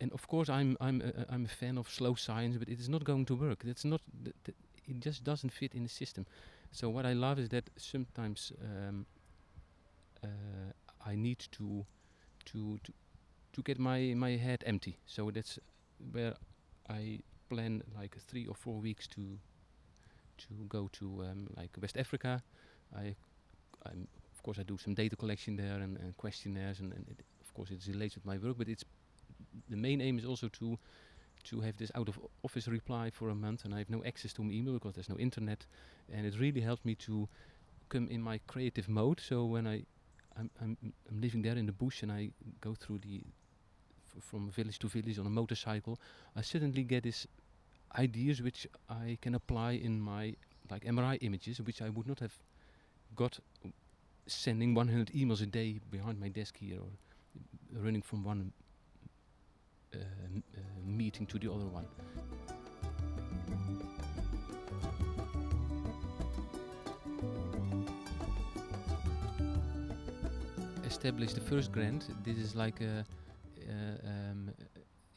and 0.00 0.12
of 0.12 0.26
course, 0.28 0.48
I'm 0.48 0.76
I'm 0.80 1.00
a, 1.02 1.32
I'm 1.32 1.44
a 1.44 1.48
fan 1.48 1.78
of 1.78 1.88
slow 1.88 2.14
science, 2.14 2.56
but 2.58 2.68
it 2.68 2.80
is 2.80 2.88
not 2.88 3.04
going 3.04 3.24
to 3.26 3.34
work. 3.34 3.62
That's 3.64 3.84
not 3.84 4.00
it 4.88 5.00
just 5.00 5.24
doesn't 5.24 5.50
fit 5.50 5.74
in 5.74 5.82
the 5.82 5.88
system. 5.88 6.26
So 6.72 6.88
what 6.90 7.06
I 7.06 7.12
love 7.12 7.38
is 7.38 7.48
that 7.50 7.70
sometimes 7.76 8.52
um, 8.62 9.06
uh, 10.22 10.72
I 11.04 11.16
need 11.16 11.38
to 11.52 11.86
to 12.46 12.78
to 12.84 12.92
to 13.52 13.62
get 13.62 13.78
my 13.78 14.14
my 14.14 14.36
head 14.36 14.62
empty. 14.66 14.98
So 15.06 15.30
that's 15.30 15.58
where 16.12 16.34
I 16.88 17.20
plan 17.48 17.82
like 17.94 18.16
three 18.18 18.46
or 18.46 18.54
four 18.54 18.80
weeks 18.80 19.06
to 19.08 19.38
to 20.38 20.54
go 20.68 20.88
to 20.92 21.24
um, 21.24 21.48
like 21.56 21.70
West 21.80 21.96
Africa. 21.96 22.42
I 22.94 23.16
I'm 23.86 24.08
of 24.34 24.42
course 24.42 24.58
I 24.58 24.62
do 24.62 24.78
some 24.78 24.94
data 24.94 25.16
collection 25.16 25.56
there 25.56 25.80
and, 25.80 25.96
and 25.98 26.16
questionnaires 26.16 26.80
and, 26.80 26.92
and 26.92 27.08
it 27.08 27.24
of 27.40 27.54
course 27.54 27.70
it's 27.70 27.88
related 27.88 28.16
with 28.16 28.26
my 28.26 28.38
work, 28.38 28.58
but 28.58 28.68
it's 28.68 28.84
the 29.68 29.76
main 29.76 30.00
aim 30.00 30.18
is 30.18 30.24
also 30.24 30.48
to 30.48 30.78
to 31.44 31.60
have 31.60 31.76
this 31.76 31.92
out 31.94 32.08
of 32.08 32.18
office 32.42 32.66
reply 32.66 33.08
for 33.08 33.28
a 33.28 33.34
month 33.34 33.64
and 33.64 33.72
I 33.72 33.78
have 33.78 33.88
no 33.88 34.02
access 34.04 34.32
to 34.32 34.42
my 34.42 34.52
email 34.52 34.74
because 34.74 34.94
there's 34.94 35.08
no 35.08 35.16
internet. 35.16 35.64
And 36.12 36.26
it 36.26 36.38
really 36.40 36.60
helped 36.60 36.84
me 36.84 36.96
to 36.96 37.28
come 37.88 38.08
in 38.08 38.20
my 38.20 38.40
creative 38.48 38.88
mode. 38.88 39.20
So 39.20 39.44
when 39.44 39.66
I 39.66 39.84
I'm, 40.38 40.50
I'm, 40.60 40.76
I'm 40.82 41.20
living 41.20 41.42
there 41.42 41.56
in 41.56 41.66
the 41.66 41.72
bush 41.72 42.02
and 42.02 42.12
I 42.12 42.30
go 42.60 42.74
through 42.74 42.98
the 42.98 43.22
from 44.20 44.50
village 44.50 44.78
to 44.78 44.88
village 44.88 45.18
on 45.18 45.26
a 45.26 45.30
motorcycle 45.30 45.98
I 46.34 46.40
suddenly 46.40 46.82
get 46.82 47.02
these 47.02 47.26
ideas 47.98 48.40
which 48.40 48.66
I 48.88 49.18
can 49.20 49.34
apply 49.34 49.72
in 49.72 50.00
my 50.00 50.34
like 50.70 50.84
MRI 50.84 51.18
images 51.20 51.60
which 51.60 51.82
I 51.82 51.90
would 51.90 52.06
not 52.06 52.20
have 52.20 52.32
got 53.14 53.38
sending 54.26 54.74
100 54.74 55.08
emails 55.08 55.42
a 55.42 55.46
day 55.46 55.80
behind 55.90 56.18
my 56.18 56.28
desk 56.28 56.56
here 56.58 56.78
or 56.78 56.88
running 57.80 58.02
from 58.02 58.24
one 58.24 58.52
meeting 60.84 61.26
to 61.26 61.38
the 61.38 61.50
other 61.50 61.66
one. 61.66 61.86
Establish 70.86 71.32
the 71.34 71.40
first 71.40 71.72
grant. 71.72 72.08
This 72.24 72.38
is 72.38 72.54
like 72.54 72.80
a, 72.80 73.04
uh, 73.68 74.08
um, 74.08 74.50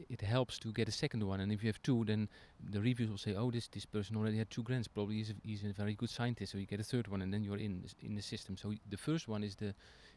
it 0.10 0.22
helps 0.22 0.58
to 0.60 0.72
get 0.72 0.88
a 0.88 0.92
second 0.92 1.24
one. 1.24 1.40
And 1.40 1.52
if 1.52 1.64
you 1.64 1.70
have 1.70 1.82
two, 1.82 2.04
then 2.06 2.28
the 2.72 2.82
reviews 2.82 3.10
will 3.10 3.18
say, 3.18 3.36
"Oh, 3.36 3.52
this 3.52 3.68
this 3.68 3.86
person 3.86 4.18
already 4.18 4.38
had 4.38 4.50
two 4.50 4.64
grants. 4.64 4.88
Probably 4.88 5.16
he's 5.16 5.30
a, 5.30 5.36
he's 5.44 5.64
a 5.64 5.74
very 5.74 5.94
good 5.94 6.10
scientist." 6.10 6.52
So 6.52 6.58
you 6.58 6.66
get 6.66 6.80
a 6.80 6.84
third 6.84 7.08
one, 7.08 7.22
and 7.22 7.34
then 7.34 7.44
you're 7.44 7.58
in 7.58 7.86
in 8.02 8.16
the 8.16 8.22
system. 8.22 8.58
So 8.58 8.74
the 8.90 8.98
first 8.98 9.28
one 9.28 9.44
is 9.44 9.56
the 9.56 9.74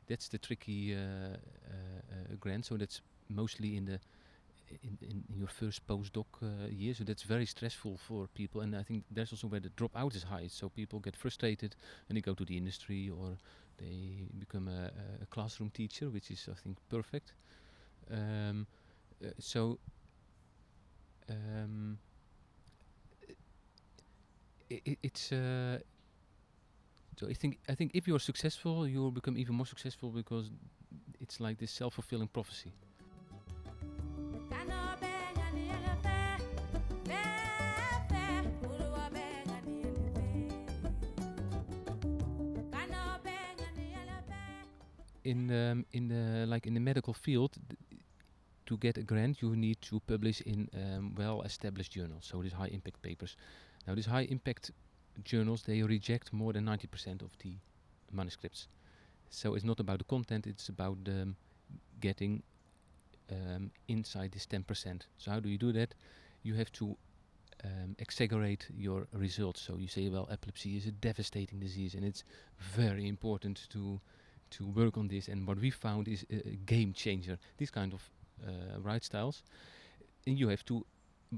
that's 0.08 0.28
the 0.28 0.38
tricky 0.38 0.94
uh, 0.94 0.98
uh, 0.98 1.36
uh, 2.32 2.36
grant. 2.40 2.64
So 2.64 2.76
that's 2.76 3.02
mostly 3.28 3.76
in 3.76 3.84
the 3.84 4.00
in, 4.82 4.98
in, 5.00 5.24
your 5.34 5.48
first 5.48 5.86
postdoc 5.86 6.26
uh, 6.42 6.68
year. 6.68 6.94
So 6.94 7.04
that's 7.04 7.22
very 7.22 7.46
stressful 7.46 7.96
for 7.96 8.26
people. 8.34 8.60
And 8.60 8.74
I 8.76 8.82
think 8.82 9.04
that's 9.10 9.32
also 9.32 9.46
where 9.48 9.60
the 9.60 9.70
dropout 9.70 10.14
is 10.14 10.22
high. 10.22 10.48
So 10.48 10.68
people 10.68 11.00
get 11.00 11.16
frustrated 11.16 11.76
and 12.08 12.16
they 12.16 12.22
go 12.22 12.34
to 12.34 12.44
the 12.44 12.56
industry 12.56 13.10
or 13.10 13.36
they 13.78 14.26
become 14.38 14.68
a, 14.68 14.90
a 15.22 15.26
classroom 15.26 15.70
teacher, 15.70 16.10
which 16.10 16.30
is, 16.30 16.48
I 16.50 16.54
think, 16.54 16.78
perfect. 16.88 17.32
Um, 18.10 18.66
uh, 19.24 19.28
so 19.38 19.78
um, 21.28 21.98
it, 24.68 24.98
it's 25.02 25.32
uh, 25.32 25.78
so 27.18 27.28
I 27.28 27.34
think 27.34 27.58
I 27.68 27.74
think 27.74 27.92
if 27.94 28.08
you're 28.08 28.18
successful, 28.18 28.88
you 28.88 29.00
will 29.00 29.10
become 29.10 29.36
even 29.36 29.54
more 29.54 29.66
successful 29.66 30.10
because 30.10 30.50
it's 31.20 31.40
like 31.40 31.58
this 31.58 31.70
self-fulfilling 31.70 32.28
prophecy. 32.28 32.72
In 45.24 45.50
um, 45.50 45.86
in 45.92 46.08
the 46.08 46.46
like 46.46 46.66
in 46.66 46.74
the 46.74 46.80
medical 46.80 47.14
field 47.14 47.56
to 48.66 48.76
get 48.76 48.96
a 48.96 49.02
grant 49.02 49.42
you 49.42 49.56
need 49.56 49.80
to 49.82 50.00
publish 50.00 50.40
in 50.42 50.68
um, 50.74 51.14
well 51.16 51.42
established 51.42 51.92
journals. 51.92 52.24
So 52.24 52.42
these 52.42 52.52
high 52.52 52.68
impact 52.68 53.02
papers. 53.02 53.36
Now 53.86 53.94
these 53.94 54.06
high 54.06 54.26
impact 54.30 54.70
journals 55.24 55.62
they 55.62 55.82
reject 55.82 56.32
more 56.32 56.52
than 56.52 56.64
90% 56.64 57.22
of 57.22 57.30
the 57.42 57.54
manuscripts. 58.12 58.68
So 59.30 59.54
it's 59.54 59.64
not 59.64 59.80
about 59.80 59.98
the 59.98 60.04
content 60.04 60.46
it's 60.46 60.68
about 60.68 60.98
um, 61.06 61.36
getting 62.00 62.42
um, 63.30 63.70
inside 63.88 64.32
this 64.32 64.46
10% 64.46 65.02
so 65.16 65.30
how 65.30 65.40
do 65.40 65.48
you 65.48 65.58
do 65.58 65.72
that? 65.72 65.94
You 66.42 66.54
have 66.54 66.72
to 66.72 66.96
um, 67.64 67.96
exaggerate 67.98 68.66
your 68.76 69.06
results. 69.12 69.60
So 69.62 69.76
you 69.76 69.88
say 69.88 70.08
well 70.08 70.28
epilepsy 70.30 70.76
is 70.76 70.86
a 70.86 70.92
devastating 70.92 71.60
disease 71.60 71.94
and 71.94 72.04
it's 72.04 72.24
very 72.58 73.06
important 73.06 73.68
to 73.70 74.00
to 74.52 74.66
work 74.66 74.96
on 74.96 75.08
this. 75.08 75.28
And 75.28 75.46
what 75.46 75.58
we 75.58 75.70
found 75.70 76.08
is 76.08 76.24
a, 76.30 76.48
a 76.48 76.56
game 76.66 76.92
changer. 76.92 77.38
These 77.58 77.70
kind 77.70 77.92
of 77.92 78.02
uh, 78.46 78.80
write 78.80 79.04
styles, 79.04 79.42
and 80.26 80.38
you 80.38 80.48
have 80.48 80.64
to 80.66 80.84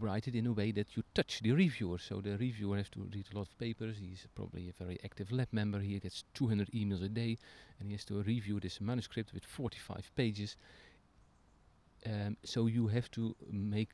write 0.00 0.26
it 0.26 0.34
in 0.34 0.46
a 0.46 0.52
way 0.52 0.72
that 0.72 0.96
you 0.96 1.02
touch 1.14 1.40
the 1.40 1.52
reviewer. 1.52 1.98
So 1.98 2.20
the 2.20 2.36
reviewer 2.36 2.76
has 2.76 2.88
to 2.90 3.00
read 3.14 3.26
a 3.32 3.36
lot 3.36 3.48
of 3.48 3.58
papers. 3.58 3.96
He's 4.00 4.26
probably 4.34 4.68
a 4.68 4.84
very 4.84 4.98
active 5.04 5.30
lab 5.30 5.48
member. 5.52 5.78
He 5.78 5.98
gets 5.98 6.24
200 6.34 6.70
emails 6.72 7.04
a 7.04 7.08
day, 7.08 7.38
and 7.78 7.88
he 7.88 7.94
has 7.94 8.04
to 8.06 8.22
review 8.22 8.60
this 8.60 8.80
manuscript 8.80 9.32
with 9.32 9.44
45 9.44 10.10
pages. 10.16 10.56
Um, 12.06 12.36
so 12.44 12.66
you 12.66 12.88
have 12.88 13.10
to 13.12 13.34
make 13.50 13.90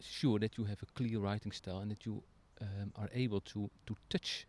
sure 0.00 0.38
that 0.38 0.56
you 0.56 0.64
have 0.64 0.82
a 0.82 0.86
clear 0.94 1.18
writing 1.18 1.52
style 1.52 1.78
and 1.78 1.90
that 1.90 2.06
you 2.06 2.22
um, 2.60 2.92
are 2.96 3.10
able 3.12 3.40
to 3.40 3.68
to 3.86 3.96
touch 4.08 4.46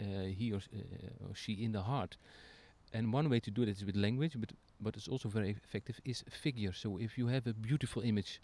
uh, 0.00 0.26
he 0.26 0.52
or, 0.52 0.58
uh, 0.58 1.28
or 1.28 1.34
she 1.34 1.52
in 1.52 1.72
the 1.72 1.82
heart. 1.82 2.16
And 2.92 3.12
one 3.12 3.28
way 3.28 3.40
to 3.40 3.50
do 3.50 3.64
that 3.64 3.70
is 3.76 3.84
with 3.84 3.96
language, 3.96 4.34
but 4.38 4.52
but 4.80 4.96
it's 4.96 5.08
also 5.08 5.28
very 5.28 5.50
effective 5.50 6.00
is 6.04 6.24
figure. 6.30 6.72
So 6.72 6.98
if 6.98 7.18
you 7.18 7.26
have 7.28 7.46
a 7.46 7.52
beautiful 7.52 8.02
image, 8.02 8.40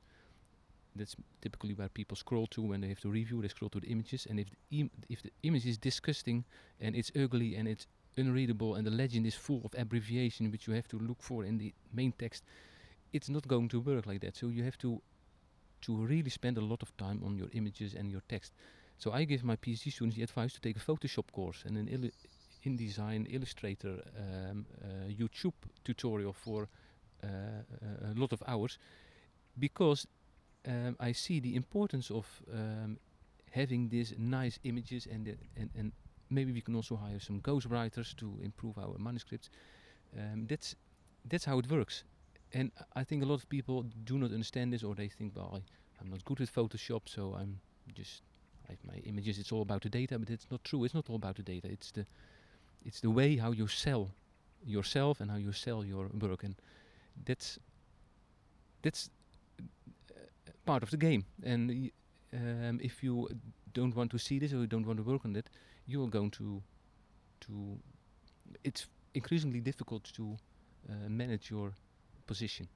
that's 0.97 1.17
typically 1.41 1.75
where 1.75 1.89
people 1.89 2.17
scroll 2.17 2.47
to 2.49 2.63
when 2.63 2.81
they 2.81 2.89
have 2.89 3.01
to 3.01 3.11
review. 3.11 3.43
They 3.43 3.49
scroll 3.49 3.71
to 3.71 3.81
the 3.81 3.89
images, 3.89 4.27
and 4.29 4.39
if 4.41 4.49
the 4.51 4.79
im- 4.81 4.91
if 5.09 5.23
the 5.23 5.33
image 5.43 5.67
is 5.67 5.79
disgusting 5.79 6.45
and 6.81 6.95
it's 6.97 7.11
ugly 7.17 7.57
and 7.57 7.69
it's 7.69 7.87
unreadable 8.17 8.77
and 8.77 8.87
the 8.87 8.91
legend 8.93 9.27
is 9.27 9.35
full 9.35 9.61
of 9.65 9.75
abbreviation 9.77 10.51
which 10.53 10.69
you 10.69 10.75
have 10.75 10.87
to 10.89 10.99
look 10.99 11.21
for 11.23 11.45
in 11.45 11.59
the 11.59 11.73
main 11.93 12.13
text, 12.13 12.45
it's 13.13 13.29
not 13.29 13.49
going 13.49 13.69
to 13.69 13.81
work 13.81 14.07
like 14.07 14.21
that. 14.21 14.37
So 14.37 14.49
you 14.49 14.63
have 14.65 14.79
to 14.79 15.01
to 15.83 15.97
really 16.07 16.31
spend 16.31 16.59
a 16.59 16.61
lot 16.61 16.83
of 16.83 16.97
time 16.97 17.23
on 17.25 17.37
your 17.37 17.49
images 17.53 17.95
and 17.95 18.11
your 18.11 18.23
text. 18.29 18.53
So 18.99 19.13
I 19.13 19.25
give 19.25 19.45
my 19.45 19.57
PhD 19.57 19.93
students 19.93 20.17
the 20.17 20.23
advice 20.23 20.53
to 20.55 20.61
take 20.61 20.77
a 20.77 20.81
Photoshop 20.81 21.31
course 21.33 21.65
and 21.67 21.77
an 21.77 21.89
InDesign, 22.65 23.27
Illustrator, 23.35 24.03
um, 24.19 24.67
uh, 24.83 25.09
YouTube 25.09 25.55
tutorial 25.85 26.33
for 26.33 26.69
uh, 27.23 27.29
a 28.07 28.13
a 28.13 28.15
lot 28.15 28.33
of 28.33 28.43
hours, 28.47 28.79
because 29.59 30.07
um, 30.69 30.97
I 31.01 31.13
see 31.13 31.41
the 31.41 31.55
importance 31.57 32.11
of 32.15 32.27
um, 32.53 32.99
having 33.51 33.89
these 33.91 34.15
nice 34.19 34.59
images 34.65 35.07
and, 35.07 35.27
the, 35.27 35.37
and 35.57 35.71
and 35.79 35.93
maybe 36.31 36.53
we 36.53 36.61
can 36.61 36.75
also 36.75 36.97
hire 36.97 37.21
some 37.21 37.41
ghostwriters 37.41 38.15
to 38.17 38.27
improve 38.43 38.79
our 38.79 38.99
manuscripts. 38.99 39.51
Um, 40.19 40.47
that's 40.47 40.77
that's 41.29 41.45
how 41.47 41.59
it 41.59 41.71
works, 41.71 42.05
and 42.53 42.71
I- 42.97 43.05
think 43.05 43.23
a 43.23 43.27
lot 43.27 43.35
of 43.43 43.49
people 43.49 43.85
do 44.05 44.19
not 44.19 44.31
understand 44.33 44.73
this, 44.73 44.83
or 44.85 44.95
they 44.95 45.09
think, 45.09 45.33
well, 45.37 45.53
I, 45.55 45.63
I'm 46.01 46.11
not 46.11 46.25
good 46.25 46.41
with 46.41 46.55
Photoshop, 46.55 47.03
so 47.09 47.35
I'm 47.41 47.61
just 47.95 48.23
I 48.69 48.73
have 48.73 48.85
my 48.85 48.99
images. 49.05 49.39
It's 49.39 49.53
all 49.53 49.63
about 49.63 49.83
the 49.83 49.89
data, 49.91 50.19
but 50.19 50.31
it's 50.31 50.47
not 50.51 50.63
true. 50.65 50.85
It's 50.85 50.95
not 50.95 51.11
all 51.11 51.17
about 51.17 51.37
the 51.37 51.43
data. 51.43 51.69
It's 51.69 51.91
the 51.93 52.07
it's 52.85 53.01
the 53.01 53.11
way 53.11 53.37
how 53.37 53.53
you 53.53 53.67
sell 53.67 54.11
yourself 54.65 55.21
and 55.21 55.31
how 55.31 55.37
you 55.37 55.53
sell 55.53 55.85
your 55.85 56.09
work, 56.21 56.45
and 56.45 56.55
that's 57.25 57.59
that's 58.83 59.11
uh, 59.61 60.51
part 60.65 60.83
of 60.83 60.91
the 60.91 60.97
game. 60.97 61.25
And 61.43 61.91
um, 62.33 62.81
if 62.83 63.03
you 63.03 63.29
don't 63.73 63.95
want 63.95 64.11
to 64.11 64.19
see 64.19 64.39
this 64.39 64.53
or 64.53 64.59
you 64.59 64.67
don't 64.67 64.87
want 64.87 64.99
to 64.99 65.05
work 65.05 65.25
on 65.25 65.37
it, 65.37 65.49
you 65.87 66.03
are 66.05 66.09
going 66.09 66.31
to 66.33 66.63
to. 67.41 67.79
It's 68.63 68.87
increasingly 69.15 69.61
difficult 69.61 70.05
to 70.15 70.37
uh, 70.89 71.09
manage 71.09 71.51
your 71.51 71.73
position. 72.27 72.69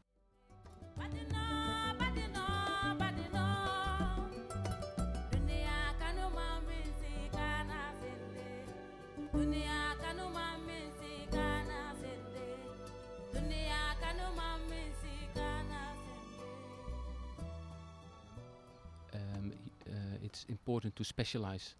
Important 20.68 20.96
to 20.96 21.04
specialize. 21.04 21.74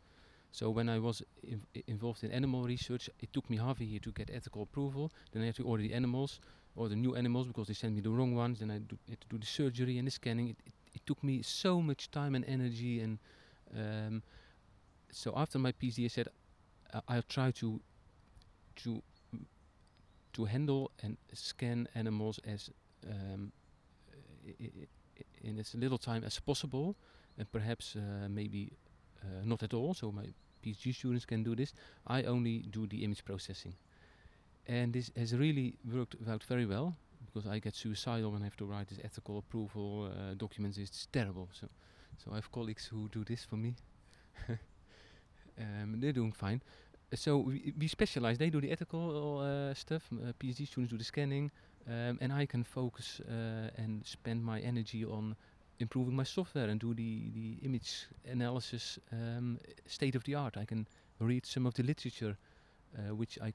So 0.52 0.70
when 0.70 0.88
I 0.88 0.98
was 0.98 1.22
inv- 1.46 1.84
involved 1.86 2.24
in 2.24 2.32
animal 2.32 2.64
research, 2.64 3.10
it 3.20 3.32
took 3.32 3.50
me 3.50 3.56
half 3.58 3.80
a 3.80 3.84
year 3.84 4.00
to 4.00 4.12
get 4.12 4.30
ethical 4.32 4.62
approval. 4.62 5.10
Then 5.32 5.42
I 5.42 5.46
had 5.46 5.56
to 5.56 5.64
order 5.64 5.82
the 5.82 5.94
animals, 5.94 6.40
or 6.76 6.88
the 6.88 6.96
new 6.96 7.14
animals, 7.16 7.46
because 7.48 7.68
they 7.68 7.74
sent 7.74 7.94
me 7.94 8.00
the 8.00 8.10
wrong 8.10 8.34
ones. 8.34 8.60
Then 8.60 8.70
I 8.70 8.74
had 8.74 9.20
to 9.20 9.28
do 9.28 9.38
the 9.38 9.46
surgery 9.46 9.98
and 9.98 10.06
the 10.06 10.12
scanning. 10.12 10.48
It, 10.48 10.56
it, 10.66 10.72
it 10.94 11.02
took 11.06 11.22
me 11.22 11.42
so 11.42 11.82
much 11.82 12.10
time 12.10 12.34
and 12.34 12.44
energy, 12.46 13.00
and 13.00 13.18
um, 13.76 14.22
so 15.12 15.32
after 15.36 15.58
my 15.58 15.72
PhD, 15.72 16.04
I 16.06 16.08
said 16.08 16.28
I- 16.94 17.02
I'll 17.08 17.28
try 17.28 17.50
to 17.52 17.80
to 18.76 19.02
to 20.32 20.44
handle 20.44 20.90
and 21.02 21.16
scan 21.32 21.88
animals 21.94 22.38
as 22.44 22.70
um, 23.06 23.52
in 25.42 25.58
as 25.58 25.74
little 25.74 25.98
time 25.98 26.24
as 26.24 26.38
possible, 26.40 26.96
and 27.38 27.50
perhaps 27.50 27.96
uh, 27.96 28.28
maybe 28.28 28.72
uh, 29.22 29.44
not 29.44 29.62
at 29.62 29.74
all. 29.74 29.94
So 29.94 30.12
my 30.12 30.26
PhD 30.64 30.94
students 30.94 31.24
can 31.24 31.42
do 31.42 31.54
this. 31.54 31.72
I 32.06 32.24
only 32.24 32.64
do 32.70 32.86
the 32.86 33.04
image 33.04 33.24
processing, 33.24 33.74
and 34.66 34.92
this 34.92 35.10
has 35.16 35.34
really 35.34 35.74
worked 35.92 36.16
out 36.28 36.42
very 36.44 36.66
well 36.66 36.96
because 37.26 37.46
I 37.46 37.58
get 37.58 37.74
suicidal 37.74 38.32
when 38.32 38.42
I 38.42 38.44
have 38.46 38.56
to 38.56 38.64
write 38.64 38.88
this 38.88 38.98
ethical 39.04 39.38
approval 39.38 40.10
uh, 40.10 40.34
documents. 40.34 40.78
It's 40.78 41.06
terrible. 41.12 41.48
So, 41.52 41.68
so 42.16 42.32
I 42.32 42.36
have 42.36 42.50
colleagues 42.50 42.86
who 42.86 43.08
do 43.08 43.24
this 43.24 43.44
for 43.44 43.56
me. 43.56 43.74
um, 44.48 45.96
they're 45.98 46.12
doing 46.12 46.32
fine. 46.32 46.60
So 47.14 47.38
we, 47.38 47.72
we 47.78 47.88
specialize. 47.88 48.38
They 48.38 48.50
do 48.50 48.60
the 48.60 48.70
ethical 48.70 49.40
uh, 49.40 49.74
stuff. 49.74 50.02
Uh, 50.12 50.32
PhD 50.38 50.66
students 50.66 50.90
do 50.90 50.98
the 50.98 51.04
scanning, 51.04 51.50
um, 51.88 52.18
and 52.20 52.32
I 52.32 52.46
can 52.46 52.64
focus 52.64 53.20
uh, 53.20 53.70
and 53.76 54.04
spend 54.04 54.44
my 54.44 54.60
energy 54.60 55.04
on 55.04 55.36
improving 55.80 56.16
my 56.16 56.24
software 56.24 56.68
and 56.68 56.80
do 56.80 56.94
the, 56.94 57.30
the 57.34 57.58
image 57.62 58.06
analysis 58.30 58.98
um, 59.12 59.58
state 59.86 60.14
of 60.14 60.24
the 60.24 60.34
art. 60.34 60.56
I 60.56 60.64
can 60.64 60.86
read 61.20 61.46
some 61.46 61.66
of 61.66 61.74
the 61.74 61.82
literature, 61.82 62.36
uh, 62.96 63.14
which 63.14 63.38
I 63.40 63.52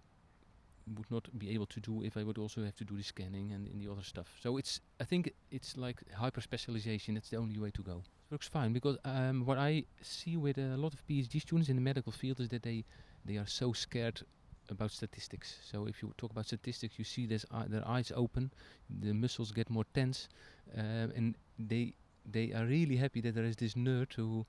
would 0.98 1.10
not 1.10 1.28
be 1.38 1.50
able 1.52 1.66
to 1.68 1.80
do 1.80 2.04
if 2.04 2.18
I 2.18 2.24
would 2.24 2.38
also 2.38 2.64
have 2.64 2.76
to 2.76 2.84
do 2.84 2.98
the 2.98 3.04
scanning 3.04 3.52
and, 3.54 3.68
and 3.68 3.82
the 3.82 3.92
other 3.92 4.04
stuff. 4.04 4.28
So 4.42 4.58
it's 4.58 4.82
I 5.00 5.06
think 5.06 5.34
it's 5.52 5.78
like 5.78 6.02
hyper 6.14 6.42
specialization. 6.42 7.16
That's 7.16 7.30
the 7.30 7.38
only 7.38 7.60
way 7.60 7.72
to 7.72 7.82
go. 7.82 8.04
It 8.30 8.32
works 8.32 8.48
fine 8.48 8.74
because 8.74 8.98
um, 9.06 9.46
what 9.46 9.58
I 9.58 9.86
see 10.02 10.38
with 10.38 10.58
a 10.58 10.78
lot 10.78 10.94
of 10.94 11.06
PhD 11.08 11.42
students 11.42 11.70
in 11.70 11.76
the 11.76 11.82
medical 11.82 12.12
field 12.12 12.40
is 12.40 12.50
that 12.50 12.64
they 12.64 12.84
they 13.26 13.38
are 13.38 13.48
so 13.48 13.74
scared 13.74 14.22
about 14.70 14.92
statistics. 14.92 15.60
So 15.64 15.88
if 15.88 16.02
you 16.02 16.14
talk 16.18 16.32
about 16.32 16.46
statistics, 16.46 16.98
you 16.98 17.06
see 17.06 17.26
their 17.26 17.88
eyes 17.88 18.12
open, 18.16 18.52
the 18.90 19.14
muscles 19.14 19.52
get 19.52 19.70
more 19.70 19.86
tense, 19.94 20.30
uh, 20.78 21.08
and 21.16 21.36
they 21.60 21.94
they 22.30 22.52
are 22.54 22.66
really 22.66 22.98
happy 22.98 23.22
that 23.22 23.36
there 23.36 23.44
is 23.44 23.56
this 23.56 23.74
nerd 23.74 24.14
who 24.14 24.46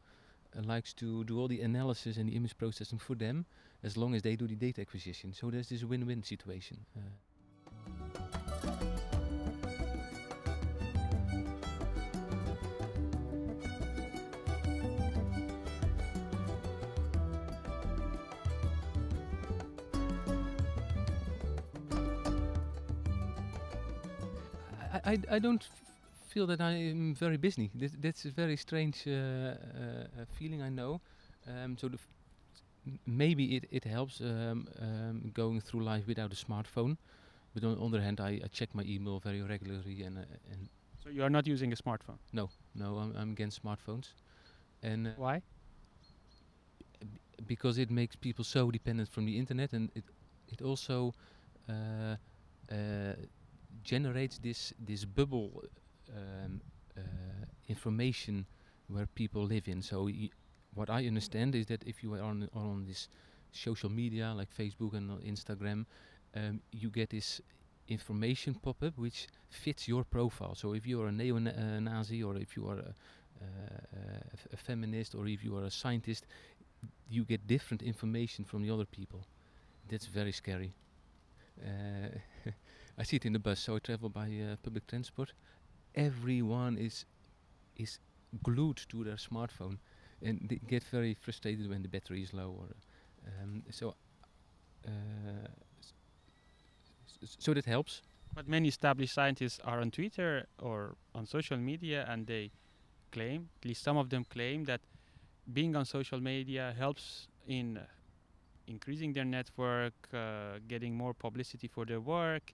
uh, 0.56 0.62
likes 0.62 0.92
to 0.94 1.24
do 1.24 1.38
all 1.38 1.48
the 1.48 1.60
analysis 1.60 2.16
and 2.16 2.28
the 2.28 2.36
image 2.36 2.56
processing 2.56 2.98
for 2.98 3.14
them, 3.14 3.46
as 3.82 3.96
long 3.96 4.14
as 4.14 4.22
they 4.22 4.36
do 4.36 4.46
the 4.46 4.54
data 4.54 4.80
acquisition. 4.80 5.32
So 5.32 5.50
there's 5.50 5.68
this 5.68 5.84
win-win 5.84 6.22
situation. 6.22 6.78
Uh, 6.96 7.00
I, 25.04 25.18
I, 25.30 25.38
don't 25.38 25.62
feel 26.34 26.46
that 26.48 26.60
I 26.60 26.72
am 26.90 27.14
very 27.14 27.38
busy. 27.38 27.70
This, 27.74 27.92
that's 28.00 28.24
a 28.26 28.30
very 28.30 28.56
strange 28.56 29.06
uh, 29.06 29.12
uh, 29.12 30.22
uh, 30.22 30.24
feeling, 30.38 30.62
I 30.62 30.70
know. 30.70 31.00
Um, 31.46 31.76
so 31.78 31.88
the 31.88 31.96
f- 31.98 32.08
m- 32.86 32.98
maybe 33.06 33.56
it, 33.56 33.64
it 33.70 33.84
helps 33.84 34.20
um, 34.20 34.68
um, 34.80 35.30
going 35.34 35.60
through 35.60 35.84
life 35.84 36.06
without 36.06 36.32
a 36.32 36.36
smartphone. 36.36 36.96
But 37.54 37.64
on 37.64 37.74
the 37.76 37.82
other 37.84 38.00
hand, 38.02 38.20
I, 38.20 38.40
I 38.44 38.48
check 38.52 38.74
my 38.74 38.84
email 38.84 39.20
very 39.20 39.42
regularly, 39.42 40.02
and 40.02 40.18
uh, 40.18 40.22
and 40.52 40.68
So 41.02 41.10
you 41.10 41.22
are 41.22 41.30
not 41.30 41.46
using 41.46 41.72
a 41.72 41.76
smartphone. 41.76 42.18
no, 42.32 42.50
no, 42.74 42.96
I'm, 42.98 43.16
I'm 43.16 43.30
against 43.32 43.62
smartphones, 43.62 44.14
and 44.82 45.08
uh, 45.08 45.12
Why? 45.16 45.42
because 47.46 47.78
it 47.78 47.90
makes 47.90 48.16
people 48.16 48.44
so 48.44 48.70
dependent 48.70 49.08
from 49.08 49.26
the 49.26 49.38
internet 49.38 49.72
and 49.72 49.90
it 49.94 50.04
it 50.48 50.62
also 50.62 51.14
uh, 51.68 52.16
uh, 52.70 53.14
generates 53.82 54.38
this 54.38 54.72
this 54.78 55.04
bubble 55.04 55.62
um, 56.14 56.60
uh, 56.96 57.00
information 57.68 58.46
where 58.88 59.06
people 59.06 59.44
live 59.44 59.68
in 59.68 59.82
so 59.82 60.08
what 60.74 60.90
I 60.90 61.06
understand 61.06 61.54
is 61.54 61.66
that 61.66 61.82
if 61.86 62.02
you 62.02 62.14
are 62.14 62.22
on 62.22 62.48
are 62.54 62.66
on 62.66 62.84
this 62.86 63.08
social 63.52 63.90
media 63.90 64.32
like 64.36 64.48
Facebook 64.54 64.94
and 64.94 65.10
uh, 65.10 65.14
Instagram 65.26 65.86
um, 66.34 66.60
you 66.72 66.90
get 66.90 67.10
this 67.10 67.40
information 67.88 68.54
pop-up 68.54 68.96
which 68.96 69.28
fits 69.50 69.86
your 69.86 70.04
profile 70.04 70.54
so 70.54 70.74
if 70.74 70.86
you 70.86 71.00
are 71.02 71.08
a 71.08 71.12
neo-Nazi 71.12 72.22
or 72.22 72.36
if 72.36 72.56
you 72.56 72.66
are 72.66 72.78
a, 72.78 72.94
uh, 73.42 74.56
feminist 74.56 75.14
or 75.14 75.26
if 75.26 75.44
you 75.44 75.56
are 75.56 75.64
a 75.64 75.70
scientist 75.70 76.26
you 77.08 77.24
get 77.24 77.46
different 77.46 77.82
information 77.82 78.44
from 78.44 78.62
the 78.62 78.70
other 78.70 78.84
people. 78.84 79.26
That's 79.88 80.06
very 80.06 80.32
scary. 80.32 80.72
Uh, 81.62 82.18
I 82.98 83.02
see 83.02 83.16
it 83.16 83.26
in 83.26 83.32
the 83.32 83.38
bus, 83.38 83.60
so 83.60 83.76
I 83.76 83.78
travel 83.78 84.08
by 84.08 84.26
uh, 84.26 84.56
public 84.62 84.86
transport. 84.86 85.32
Everyone 85.94 86.78
is 86.78 87.04
is 87.76 87.98
glued 88.42 88.80
to 88.88 89.04
their 89.04 89.16
smartphone, 89.16 89.78
and 90.22 90.40
they 90.48 90.60
get 90.68 90.82
very 90.84 91.14
frustrated 91.14 91.68
when 91.68 91.82
the 91.82 91.88
battery 91.88 92.22
is 92.22 92.32
low. 92.32 92.56
Or 92.60 92.68
um, 93.42 93.62
so, 93.70 93.94
uh, 94.86 94.90
so 97.38 97.54
that 97.54 97.64
helps. 97.64 98.02
But 98.34 98.48
many 98.48 98.68
established 98.68 99.14
scientists 99.14 99.60
are 99.64 99.80
on 99.80 99.90
Twitter 99.90 100.46
or 100.58 100.96
on 101.14 101.26
social 101.26 101.56
media, 101.56 102.04
and 102.08 102.26
they 102.26 102.50
claim, 103.12 103.48
at 103.60 103.68
least 103.68 103.82
some 103.82 103.96
of 103.96 104.10
them 104.10 104.24
claim, 104.24 104.64
that 104.64 104.80
being 105.52 105.76
on 105.76 105.84
social 105.84 106.20
media 106.20 106.74
helps 106.76 107.28
in 107.46 107.76
uh, 107.76 107.82
increasing 108.66 109.12
their 109.12 109.24
network, 109.24 109.94
uh, 110.12 110.58
getting 110.66 110.96
more 110.96 111.14
publicity 111.14 111.68
for 111.68 111.84
their 111.84 112.00
work, 112.00 112.52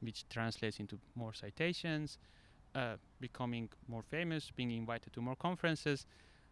which 0.00 0.24
translates 0.30 0.80
into 0.80 0.98
more 1.14 1.34
citations, 1.34 2.18
uh, 2.74 2.96
becoming 3.20 3.68
more 3.88 4.02
famous, 4.02 4.50
being 4.54 4.70
invited 4.70 5.12
to 5.12 5.20
more 5.20 5.36
conferences. 5.36 6.06